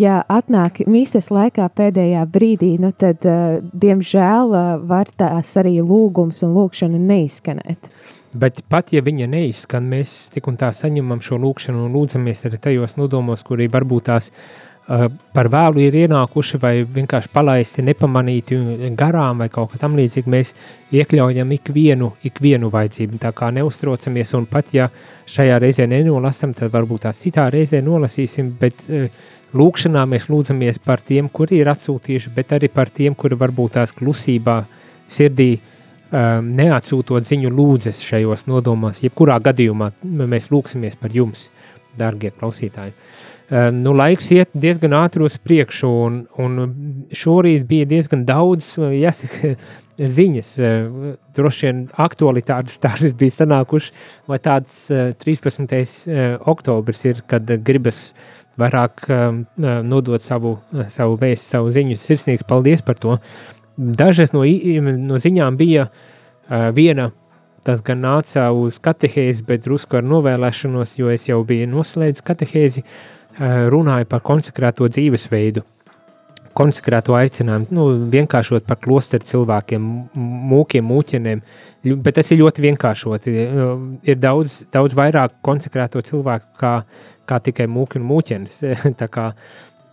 ja 0.00 0.22
atnāk 0.32 0.80
mīsas 0.88 1.28
laikā 1.28 1.66
pēdējā 1.76 2.22
brīdī, 2.32 2.78
nu 2.80 2.94
tad, 2.96 3.26
uh, 3.28 3.58
diemžēl, 3.60 4.54
uh, 4.56 4.70
var 4.88 5.12
tās 5.20 5.52
arī 5.60 5.76
lūgums 5.82 6.40
un 6.46 6.56
lūkšana 6.56 7.00
neizskanēt. 7.10 7.92
Bet 8.38 8.62
pat 8.68 8.94
ja 8.96 9.04
viņa 9.04 9.28
neizskan, 9.28 9.84
mēs 9.92 10.30
tik 10.32 10.48
un 10.48 10.56
tā 10.60 10.72
saņemam 10.72 11.20
šo 11.24 11.36
lūkšanu 11.40 11.84
un 11.84 11.92
lūdzamies 11.96 12.44
arī 12.48 12.60
tajos 12.64 12.96
nodomos, 12.96 13.44
kuri 13.44 13.68
varbūt 13.72 14.08
tās 14.08 14.32
Eh, 14.32 14.67
par 14.88 15.50
vēlu 15.52 15.82
ir 15.84 15.96
ienākuši 16.06 16.58
vai 16.62 16.72
vienkārši 16.88 17.28
palaisti, 17.32 17.84
nepamanīti 17.84 18.56
garām 18.96 19.42
vai 19.42 19.50
kaut 19.52 19.74
kā 19.74 19.80
tam 19.82 19.98
līdzīgi, 19.98 20.32
mēs 20.32 20.54
iekļaujam 20.96 21.52
ikvienu, 21.58 22.14
ikvienu 22.24 22.70
vajadzību. 22.72 23.20
Tā 23.20 23.34
kā 23.36 23.50
neuztrocamies, 23.52 24.32
un 24.38 24.48
pat 24.48 24.72
ja 24.72 24.88
šajā 25.28 25.60
reizē 25.60 25.88
nenolasam, 25.90 26.56
tad 26.56 26.72
varbūt 26.72 27.04
tās 27.04 27.20
citā 27.20 27.50
reizē 27.52 27.82
nolasīsim, 27.84 28.54
bet 28.60 28.88
uh, 28.88 29.06
lūkšanā 29.52 30.08
mēs 30.08 30.30
lūdzamies 30.32 30.80
par 30.80 31.04
tiem, 31.04 31.28
kuri 31.28 31.60
ir 31.60 31.72
atsūtījuši, 31.74 32.32
bet 32.36 32.56
arī 32.56 32.72
par 32.72 32.88
tiem, 32.88 33.16
kuri 33.18 33.36
varbūt 33.36 33.76
tās 33.76 33.92
klusībā 33.92 34.62
sirdī 35.08 35.52
um, 35.58 36.54
neatsūtot 36.56 37.28
ziņu 37.28 37.52
lūdzes 37.52 38.06
šajos 38.08 38.48
nodomos. 38.48 39.04
Jebkurā 39.04 39.36
gadījumā 39.52 39.92
mēs 40.24 40.48
lūksimies 40.48 40.96
par 40.96 41.12
jums, 41.12 41.50
dārgie 41.98 42.32
klausītāji. 42.32 42.96
Uh, 42.96 43.37
Eh, 43.37 43.37
nu, 43.72 43.94
laiks 43.96 44.26
iet 44.34 44.50
diezgan 44.52 44.92
ātri 44.98 45.24
uz 45.24 45.38
priekšu, 45.40 45.88
un, 45.88 46.16
un 46.36 46.72
šorīt 47.16 47.64
bija 47.68 47.88
diezgan 47.88 48.26
daudz 48.28 48.74
eh, 48.76 48.98
jāsaka, 49.00 49.54
ziņas. 50.18 50.50
Eh, 50.62 51.14
droši 51.36 51.66
vien 51.66 51.84
aktualitātes 51.96 52.80
tādas 52.82 53.16
bija 53.18 53.38
sanākušas, 53.38 53.94
vai 54.28 54.40
tāds 54.44 54.74
13. 55.24 55.78
oktobris 56.50 57.04
ir, 57.08 57.22
kad 57.30 57.48
gribas 57.64 58.12
vairāk 58.58 59.04
nodot 59.86 60.22
savu, 60.22 60.56
savu 60.90 61.14
vēstu, 61.20 61.52
savu 61.54 61.70
ziņu. 61.70 61.94
Sirsnīgs 61.94 62.46
paldies 62.48 62.82
par 62.82 62.98
to. 62.98 63.20
Dažas 63.78 64.34
no, 64.34 64.42
no 64.42 65.20
ziņām 65.22 65.56
bija 65.60 65.86
viena 66.74 67.12
tas 67.68 67.82
gan 67.84 68.00
nāca 68.02 68.48
uz 68.56 68.78
katehēzi, 68.82 69.44
bet 69.46 69.66
drusku 69.66 69.98
ar 69.98 70.06
novēlēšanos, 70.08 70.94
jo 70.98 71.10
es 71.12 71.28
jau 71.28 71.42
biju 71.46 71.68
noslēdzis 71.70 72.24
katehēzi, 72.24 72.84
runāja 73.38 74.08
par 74.08 74.22
konsekrēto 74.26 74.88
dzīvesveidu. 74.90 75.64
konsekrēto 76.58 77.14
aicinājumu, 77.14 77.68
nu, 77.70 77.82
vienkāršot 78.10 78.64
par 78.66 78.80
klosteru 78.82 79.22
cilvēkiem, 79.22 79.84
mūkiem, 80.50 80.88
mūķeniem, 80.90 81.42
bet 82.02 82.16
tas 82.18 82.32
ir 82.34 82.40
ļoti 82.40 82.64
vienkāršot. 82.64 83.28
Ir 83.30 84.18
daudz, 84.18 84.64
daudz 84.74 84.96
vairāk 84.98 85.36
konsekrēto 85.46 86.02
cilvēku 86.02 86.58
kā, 86.58 86.72
kā 87.30 87.38
tikai 87.46 87.68
mūki 87.70 88.00
un 88.00 88.08
mūķenis. 88.08 88.58
Tā 89.00 89.06
kā 89.06 89.28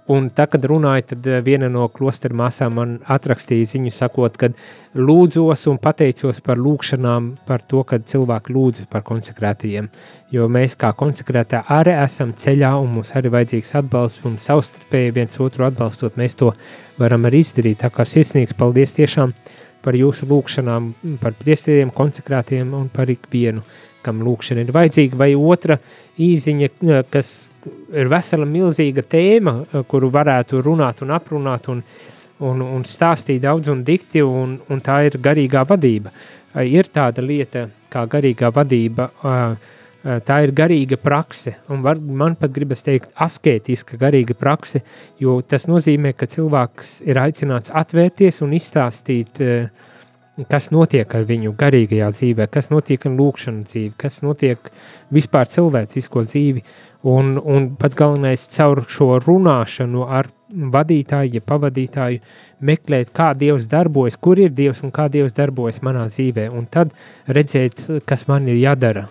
Un 0.05 0.27
tā, 0.29 0.43
kad 0.45 0.61
runāju, 0.69 1.01
tad 1.09 1.27
eh, 1.31 1.39
viena 1.41 1.65
no 1.71 1.87
klosteru 1.89 2.37
māsām 2.37 2.75
man 2.77 2.91
atrakstīja 3.09 3.71
ziņu, 3.71 3.93
sakot, 3.93 4.35
ka 4.37 4.51
lūdzos 4.93 5.63
un 5.71 5.79
pateicos 5.81 6.43
par 6.45 6.61
lūgšanām, 6.61 7.31
par 7.47 7.63
to, 7.65 7.81
ka 7.89 7.97
cilvēki 7.97 8.53
lūdzas 8.53 8.89
par 8.91 9.01
konsekrētajiem. 9.07 9.87
Jo 10.35 10.45
mēs, 10.51 10.75
kā 10.77 10.91
konsekrētā, 10.97 11.63
arī 11.73 11.95
esam 12.03 12.35
ceļā 12.37 12.75
un 12.83 12.91
mums 12.99 13.15
arī 13.17 13.31
vajadzīgs 13.33 13.73
atbalsts 13.81 14.27
un 14.29 14.37
savstarpēji 14.41 15.15
viens 15.15 15.41
otru 15.41 15.65
atbalstot. 15.71 16.21
Mēs 16.21 16.37
to 16.37 16.51
varam 17.01 17.25
arī 17.25 17.41
izdarīt. 17.41 17.81
Tā 17.81 17.89
kā 17.89 18.05
sirsnīgs 18.05 18.53
paldies 18.59 18.93
tiešām 18.99 19.33
par 19.85 19.97
jūsu 19.97 20.29
lūgšanām, 20.29 20.91
par 21.21 21.33
priestieriem, 21.41 21.89
konsekrētiem 21.93 22.77
un 22.77 22.91
par 22.93 23.09
ikvienu, 23.09 23.65
kam 24.05 24.21
lūgšana 24.25 24.67
ir 24.67 24.73
vajadzīga, 24.75 25.17
vai 25.17 25.33
otra 25.33 25.79
īziņa, 26.21 26.73
kas 27.09 27.35
ir 27.93 28.09
vesela 28.11 28.47
milzīga 28.49 29.03
tēma, 29.09 29.55
eh, 29.63 29.85
kuru 29.89 30.11
varētu 30.13 30.61
runāt 30.65 31.01
un 31.05 31.13
aprunāt 31.15 31.69
un, 31.71 31.81
un, 32.39 32.61
un 32.61 32.83
stāstīt 32.87 33.41
daudz 33.45 33.71
un 33.73 33.83
dikti, 33.87 34.23
un, 34.23 34.59
un 34.69 34.83
tā 34.83 35.01
ir 35.07 35.17
garīgā 35.21 35.65
vadība. 35.69 36.13
Eh, 36.55 36.67
ir 36.77 36.91
tāda 36.93 37.25
lieta 37.25 37.67
kā 37.91 38.05
garīgā 38.11 38.51
vadība, 38.53 39.09
eh, 39.23 39.73
tā 40.21 40.35
ir 40.45 40.51
garīga 40.53 40.99
prakse, 41.01 41.55
un 41.73 41.81
var, 41.81 41.97
man 41.97 42.35
pat 42.37 42.51
gribas 42.53 42.85
teikt 42.85 43.09
asketiska 43.17 43.97
garīga 43.97 44.35
prakse, 44.37 44.83
jo 45.19 45.39
tas 45.41 45.65
nozīmē, 45.65 46.13
ka 46.13 46.27
cilvēks 46.29 46.99
ir 47.09 47.17
aicināts 47.17 47.73
atvērties 47.73 48.43
un 48.45 48.53
izstāstīt 48.53 49.41
uh, 49.41 49.85
kas 50.43 50.67
notiek 50.73 51.11
ar 51.15 51.23
viņu 51.27 51.53
garīgajā 51.55 52.09
dzīvē, 52.11 52.47
kas 52.51 52.67
notiek 52.73 53.05
ar 53.07 53.13
lūkšanu 53.15 53.63
dzīvi, 53.69 53.93
kas 53.99 54.19
notiek 54.25 54.71
vispār 55.15 55.47
cilvēcisko 55.51 56.25
dzīvi. 56.27 56.65
Un, 57.05 57.35
un 57.37 57.67
pats 57.77 57.97
galvenais 57.97 58.47
caur 58.49 58.81
šo 58.89 59.19
runāšanu 59.21 60.07
ar 60.09 60.31
vadītāju, 60.49 61.35
ja 61.37 61.43
pavadītāju, 61.45 62.21
meklēt, 62.65 63.11
kā 63.13 63.33
Dievs 63.37 63.67
darbojas, 63.69 64.17
kur 64.17 64.39
ir 64.41 64.53
Dievs 64.55 64.81
un 64.85 64.93
kā 64.95 65.05
Dievs 65.11 65.35
darbojas 65.37 65.83
manā 65.85 66.07
dzīvē, 66.09 66.47
un 66.55 66.65
tad 66.71 66.95
redzēt, 67.27 67.85
kas 68.09 68.25
man 68.29 68.49
ir 68.49 68.57
jādara, 68.61 69.05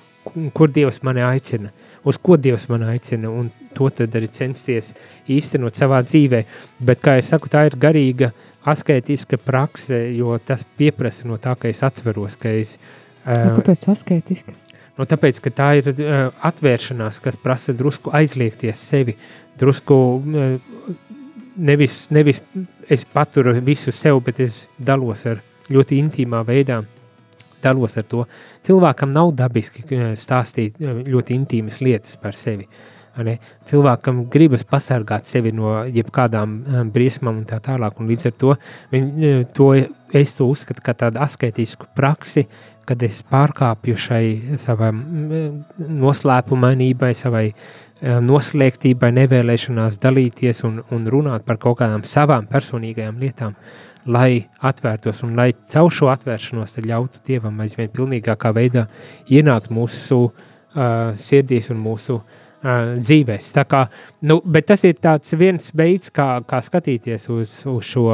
kur 0.56 0.72
Dievs 0.72 1.02
mani 1.06 1.22
aicina, 1.22 1.70
uz 2.04 2.18
ko 2.18 2.38
Dievs 2.40 2.66
mani 2.70 2.88
aicina, 2.94 3.30
un 3.30 3.50
to 3.76 3.90
tad 3.94 4.14
arī 4.16 4.30
censties 4.32 4.92
īstenot 5.30 5.78
savā 5.78 6.00
dzīvē. 6.06 6.44
Bet, 6.80 7.02
kā 7.04 7.18
jau 7.18 7.28
saku, 7.28 7.52
tā 7.52 7.66
ir 7.68 7.78
garīga 7.80 8.32
asketiska 8.70 9.38
prakse, 9.38 10.00
jo 10.16 10.38
tas 10.38 10.64
pieprasa 10.78 11.28
no 11.28 11.38
tā, 11.38 11.56
ka 11.58 11.70
es 11.70 11.84
atveros, 11.86 12.38
ka 12.40 12.54
es. 12.54 12.78
Uh, 13.24 13.52
kāpēc 13.58 13.88
asketiska? 13.92 14.56
Nu, 14.94 15.06
tāpēc, 15.10 15.40
ka 15.42 15.50
tā 15.50 15.68
ir 15.80 15.90
uh, 15.90 16.28
atvēršanās, 16.46 17.18
kas 17.22 17.38
prasa 17.42 17.74
drusku 17.74 18.12
aizliegties 18.14 18.78
sevi, 18.78 19.16
drusku 19.58 19.96
uh, 20.18 20.52
nevis, 21.56 22.04
nevis 22.14 22.42
es 22.88 23.04
paturu 23.04 23.56
visu 23.64 23.92
sev, 23.92 24.20
bet 24.24 24.40
es 24.44 24.64
dalos 24.78 25.26
ar 25.26 25.42
ļoti 25.72 25.98
intīmā 26.02 26.44
veidā. 26.46 26.82
Dalos 27.64 27.96
ar 27.96 28.04
to. 28.04 28.26
Cilvēkam 28.66 29.14
nav 29.14 29.30
dabiski 29.38 29.86
stāstīt 30.20 30.76
ļoti 30.84 31.32
intīmas 31.38 31.80
lietas 31.80 32.18
par 32.20 32.36
sevi. 32.36 32.68
Ne? 33.24 33.38
Cilvēkam 33.70 34.24
gribas 34.28 34.66
pasargāt 34.68 35.24
sevi 35.30 35.52
no 35.54 35.78
jebkādām 35.86 36.58
briesmām 36.92 37.40
un 37.40 37.46
tā 37.48 37.62
tālāk. 37.64 37.96
Un 38.02 38.10
līdz 38.10 38.28
ar 38.28 38.34
to, 38.42 38.56
viņ, 38.92 39.08
to 39.56 39.70
es 40.12 40.34
to 40.36 40.50
uzskatu 40.50 40.84
kā 40.84 40.92
tādu 40.98 41.22
asketisku 41.24 41.88
praksi, 41.96 42.44
kad 42.88 43.02
es 43.06 43.22
pārkāpju 43.30 43.96
šai 44.00 44.24
savai 44.60 44.90
noslēpumainībai, 46.04 47.12
savai 47.16 47.46
um, 47.50 48.20
noslēgtībai, 48.28 49.10
nevēlēšanās 49.20 49.98
dalīties 50.02 50.64
un, 50.68 50.82
un 50.94 51.08
runāt 51.10 51.46
par 51.48 51.60
kaut 51.62 51.80
kādām 51.82 52.04
savām 52.08 52.48
personīgajām 52.50 53.20
lietām, 53.22 53.56
lai 54.06 54.44
atvērtos 54.60 55.24
un 55.24 55.34
lai 55.38 55.50
caur 55.72 55.92
šo 55.92 56.10
atvēršanos 56.12 56.76
ļautu 56.84 57.22
Dievam 57.26 57.60
aizvien 57.64 57.92
pilnīgākā 57.92 58.52
veidā 58.56 58.86
ienākt 59.32 59.72
mūsu 59.72 60.26
uh, 60.28 61.14
sirdīs 61.16 61.70
un 61.72 61.80
mūsu 61.80 62.18
uh, 62.20 62.42
dzīvēs. 62.96 63.50
Tā 63.56 63.64
kā, 63.68 63.84
nu, 64.28 64.40
bet 64.44 64.68
tas 64.70 64.84
ir 64.84 64.98
viens 65.38 65.70
veids, 65.76 66.10
kā, 66.14 66.28
kā 66.48 66.60
skatīties 66.64 67.28
uz, 67.32 67.56
uz 67.68 67.84
šo 67.84 68.08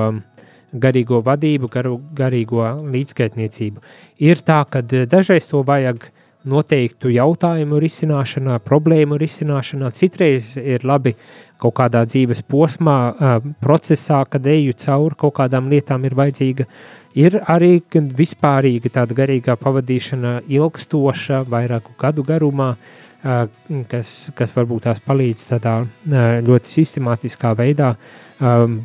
garīgo 0.73 1.21
vadību, 1.27 1.69
garu, 1.73 1.99
garīgo 2.15 2.65
līdzskaitniecību. 2.87 3.83
Ir 4.23 4.43
tā, 4.47 4.63
ka 4.71 4.83
dažreiz 4.85 5.49
to 5.51 5.65
vajag 5.67 6.11
noteiktu 6.49 7.11
jautājumu 7.13 7.81
risināšanā, 7.83 8.57
problēmu 8.65 9.19
risināšanā. 9.21 9.91
Citreiz 9.93 10.55
ir 10.57 10.87
labi 10.89 11.15
kaut 11.61 11.75
kādā 11.77 12.07
dzīves 12.09 12.41
posmā, 12.49 12.97
procesā, 13.61 14.23
kad 14.31 14.47
eju 14.49 14.77
cauri 14.81 15.19
kaut 15.21 15.37
kādām 15.37 15.69
lietām, 15.73 16.07
ir 16.09 16.17
vajadzīga. 16.17 16.67
Ir 17.19 17.41
arī 17.51 17.81
vispārīga 18.17 18.93
tāda 18.95 19.17
garīgā 19.19 19.59
pavadīšana, 19.61 20.41
ilgstoša, 20.49 21.45
vairāku 21.51 21.97
gadu 22.01 22.25
garumā, 22.25 22.77
kas, 23.23 24.15
kas 24.37 24.55
varbūt 24.57 24.87
tās 24.89 25.03
palīdz 25.05 25.47
tādā 25.53 25.75
ļoti 26.47 26.73
sistemātiskā 26.73 27.53
veidā 27.59 27.95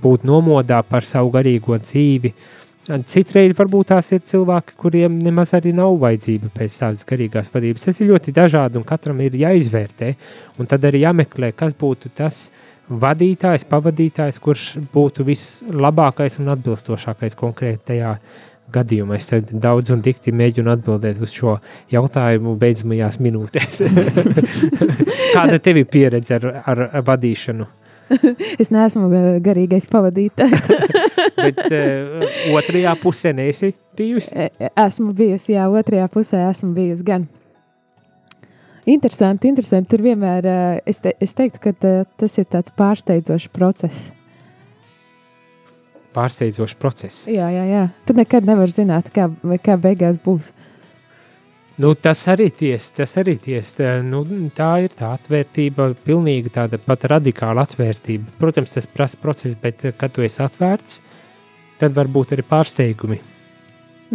būt 0.03 0.27
nomodā 0.27 0.81
par 0.83 1.07
savu 1.07 1.31
garīgo 1.37 1.79
dzīvi. 1.79 2.33
Citreiz 3.09 3.55
varbūt 3.57 3.89
tās 3.89 4.11
ir 4.13 4.21
cilvēki, 4.21 4.75
kuriem 4.77 5.15
nemaz 5.23 5.55
arī 5.57 5.71
nav 5.73 5.95
vajadzība 6.03 6.51
pēc 6.53 6.75
tādas 6.83 7.07
garīgās 7.07 7.49
vadības. 7.53 7.87
Tas 7.87 7.97
ir 7.97 8.11
ļoti 8.11 8.33
dažādi 8.35 8.77
un 8.77 8.85
katram 8.85 9.23
ir 9.25 9.39
jāizvērtē, 9.41 10.11
un 10.59 10.69
tad 10.69 10.85
arī 10.85 11.01
jāmeklē, 11.01 11.49
kas 11.57 11.73
būtu 11.73 12.11
tas 12.13 12.51
vadītājs, 12.85 13.65
pavadītājs, 13.71 14.37
kurš 14.43 14.67
būtu 14.93 15.25
vislabākais 15.25 16.37
un 16.43 16.53
atbilstošākais 16.53 17.33
konkrētajā 17.39 18.11
gadījumā. 18.73 19.19
Es 19.19 19.29
daudz 19.61 19.93
un 19.93 20.01
dikti 20.05 20.33
mēģinu 20.35 20.71
atbildēt 20.73 21.21
uz 21.23 21.33
šo 21.35 21.57
jautājumu 21.93 22.55
beidzamajās 22.59 23.19
minūtēs. 23.23 23.81
Kāda 25.35 25.59
tev 25.63 25.81
ir 25.81 25.89
pieredze 25.91 26.39
ar, 26.39 26.51
ar 26.65 26.85
vadīšanu? 27.05 27.67
es 28.61 28.69
neesmu 28.73 29.09
garīgais 29.45 29.87
pavadītājs. 29.91 30.69
Bet 31.45 31.63
uh, 31.67 32.27
otrajā 32.57 32.93
pusē 33.01 33.33
neesi 33.35 33.73
bijusi? 33.97 34.35
E, 34.37 34.51
e, 34.59 34.69
esmu 34.85 35.13
bijusi, 35.17 35.55
jā, 35.55 35.65
otrajā 35.69 36.07
pusē 36.13 36.45
esmu 36.49 36.73
bijusi 36.77 37.05
gan. 37.07 37.25
Interesanti, 38.85 39.49
interesanti. 39.49 39.89
Tur 39.95 40.05
vienmēr 40.05 40.49
uh, 40.49 40.67
es, 40.85 41.01
te, 41.01 41.15
es 41.21 41.33
teiktu, 41.37 41.61
ka 41.63 41.73
uh, 41.73 42.05
tas 42.21 42.37
ir 42.41 42.47
tāds 42.51 42.73
pārsteidzošs 42.77 43.49
process 43.53 44.11
pārsteidzošs 46.15 46.77
process. 46.79 47.25
Jā, 47.31 47.49
jā, 47.53 47.65
jā. 47.69 47.83
Tu 48.07 48.15
nekad 48.17 48.47
nevari 48.47 48.73
zināt, 48.73 49.11
kā, 49.15 49.27
kā 49.63 49.75
beigās 49.81 50.17
būs. 50.23 50.53
Nu, 51.81 51.91
tas 51.99 52.21
arī 52.31 52.47
ties, 52.55 52.87
tas 52.95 53.17
arī 53.19 53.35
ties. 53.43 53.73
Nu, 54.07 54.21
tā 54.55 54.69
ir 54.85 54.93
tā 54.95 55.11
atvērtība, 55.17 55.89
pilnīgi 56.05 56.53
tāda 56.55 56.79
pat 56.79 57.03
radikāla 57.11 57.65
atvērtība. 57.67 58.37
Protams, 58.39 58.71
tas 58.77 58.87
prasa 58.87 59.19
procesu, 59.19 59.57
bet 59.61 59.83
kad 59.99 60.15
tu 60.15 60.23
esi 60.23 60.39
atvērts, 60.45 61.01
tad 61.81 61.97
var 61.97 62.07
būt 62.07 62.31
arī 62.37 62.47
pārsteigumi. 62.47 63.19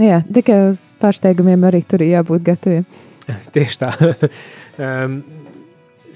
Jā, 0.01 0.23
tikai 0.25 0.63
uz 0.71 0.87
pārsteigumiem 1.03 1.69
arī 1.69 1.83
tur 1.85 2.07
jābūt 2.07 2.47
gataviem. 2.49 2.89
Tieši 3.55 3.81
tā. 3.83 3.93
um, 4.81 5.21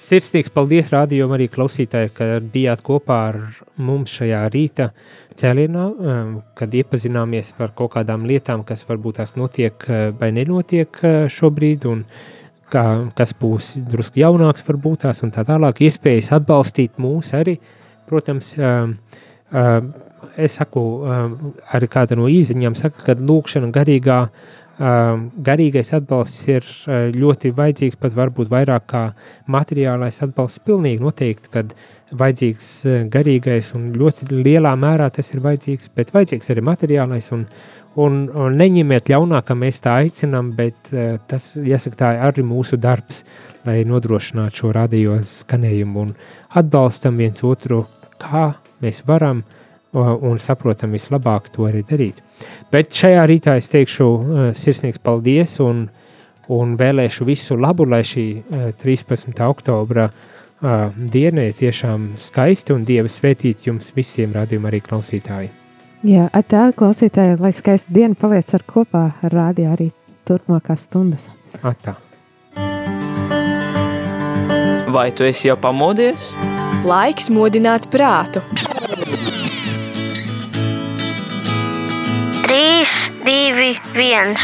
sirsnīgs 0.00 0.50
paldies 0.54 0.90
rādījumam 0.92 1.36
arī 1.36 1.48
klausītāji, 1.52 2.12
ka 2.16 2.28
bijāt 2.52 2.82
kopā 2.84 3.18
ar 3.30 3.38
mums 3.76 4.14
šajā 4.18 4.40
rīta 4.52 4.90
cēlienā, 5.38 5.84
um, 5.90 6.32
kad 6.58 6.74
iepazināmies 6.74 7.52
par 7.58 7.74
kaut 7.76 7.94
kādām 7.96 8.26
lietām, 8.28 8.64
kas 8.66 8.84
varbūt 8.88 9.20
tās 9.20 9.34
notiek 9.38 9.86
uh, 9.88 10.08
vai 10.18 10.30
nenotiek 10.36 11.00
uh, 11.02 11.18
šobrīd, 11.30 11.86
un 11.90 12.04
kā, 12.72 12.84
kas 13.18 13.34
būs 13.38 13.74
drusku 13.90 14.22
jaunāks 14.22 14.66
varbūt 14.66 15.04
tās 15.06 15.22
un 15.26 15.34
tā 15.34 15.46
tālāk, 15.46 15.84
iespējas 15.86 16.32
atbalstīt 16.38 16.98
mūs 17.02 17.34
arī, 17.38 17.58
protams, 18.08 18.54
um, 18.58 18.96
um, 19.52 19.94
es 20.40 20.56
saku, 20.56 20.80
arī 21.76 21.86
kāda 21.92 22.16
no 22.16 22.26
īziņām 22.32 22.74
saka, 22.78 23.02
ka 23.06 23.14
lūkšana 23.20 23.68
garīgā 23.74 24.22
uh, 24.24 24.54
garīgais 24.78 25.92
atbalsts 25.94 26.48
ir 26.50 26.66
ļoti 27.14 27.52
vajadzīgs, 27.54 27.98
pat 28.00 28.16
varbūt 28.16 28.50
vairāk 28.50 28.86
kā 28.90 29.04
materiālais 29.46 30.18
atbalsts. 30.24 30.62
Pilnīgi 30.66 31.02
noteikti, 31.04 31.52
kad 31.54 31.74
vajadzīgs 32.14 32.70
garīgais 33.12 33.72
un 33.78 33.92
ļoti 33.94 34.30
lielā 34.32 34.74
mērā 34.78 35.10
tas 35.14 35.30
ir 35.34 35.42
vajadzīgs, 35.44 35.92
bet 35.94 36.10
vajadzīgs 36.14 36.50
arī 36.50 36.66
materiālais. 36.66 37.30
Un, 37.36 37.46
un, 37.96 38.20
un 38.34 38.58
neņemiet 38.58 39.10
ļaunā, 39.14 39.44
ka 39.46 39.54
mēs 39.58 39.82
tā 39.84 39.98
aicinām, 40.02 40.52
bet 40.58 40.90
tas, 41.30 41.52
jāsaka, 41.54 42.00
tā 42.00 42.12
ir 42.16 42.24
arī 42.30 42.46
mūsu 42.46 42.78
darbs, 42.80 43.22
lai 43.66 43.82
nodrošinātu 43.86 44.64
šo 44.64 44.72
radio 44.74 45.20
skanējumu 45.22 46.02
un 46.02 46.16
atbalstam 46.58 47.20
viens 47.22 47.46
otru, 47.46 47.84
kā 48.18 48.50
mēs 48.82 49.04
varam 49.06 49.44
un 49.94 50.38
saprotam 50.42 50.94
vislabāk 50.94 51.50
to 51.54 51.68
arī 51.68 51.84
darīt. 51.86 52.20
Bet 52.72 52.92
šajā 52.94 53.24
rītā 53.30 53.56
es 53.60 53.70
teikšu 53.72 54.06
uh, 54.06 54.46
sirsnīgs 54.56 55.00
paldies 55.02 55.58
un, 55.62 55.86
un 56.52 56.76
vēlēšu 56.80 57.26
visu 57.28 57.58
labu, 57.60 57.86
lai 57.88 58.02
šī 58.06 58.26
uh, 58.38 58.70
13. 58.80 59.34
oktobra 59.46 60.08
uh, 60.10 60.88
diena 60.96 61.46
ir 61.48 61.58
tiešām 61.58 62.14
skaista 62.20 62.74
un 62.74 62.86
Dieva 62.88 63.10
svētīt 63.10 63.68
jums 63.68 63.92
visiem 63.96 64.34
radījuma 64.34 64.72
arī 64.72 64.82
klausītāji. 64.84 65.52
Jā, 66.04 66.28
tā 66.44 66.66
klausītāji, 66.76 67.38
lai 67.40 67.54
skaista 67.56 67.94
diena 67.94 68.18
paliec 68.18 68.50
ar 68.52 68.66
kopā 68.68 69.06
ar 69.24 69.32
rādio 69.32 69.70
arī 69.72 69.88
turpmākās 70.28 70.84
stundas. 70.88 71.30
Atā. 71.62 71.96
Vai 74.94 75.08
tu 75.16 75.24
esi 75.26 75.48
jau 75.48 75.56
pamodies? 75.58 76.28
Laiks 76.84 77.30
modināt 77.32 77.88
prātu. 77.90 78.44
3, 82.44 82.84
2, 83.24 83.68
1. 83.96 84.34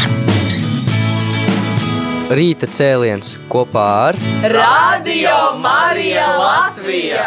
Rīta 2.33 2.65
cēliens 2.73 3.35
kopā 3.53 3.83
ar 4.07 4.19
Radio 4.55 5.35
Marija 5.61 6.25
Latvija! 6.39 7.27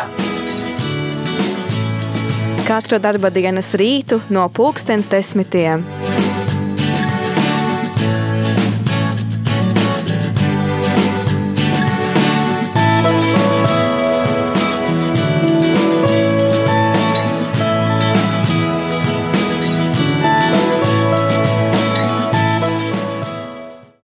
Katru 2.65 2.97
darba 3.05 3.29
dienas 3.29 3.69
rītu 3.77 4.17
no 4.33 4.47
pulkstens 4.49 5.11
desmitiem. 5.13 5.85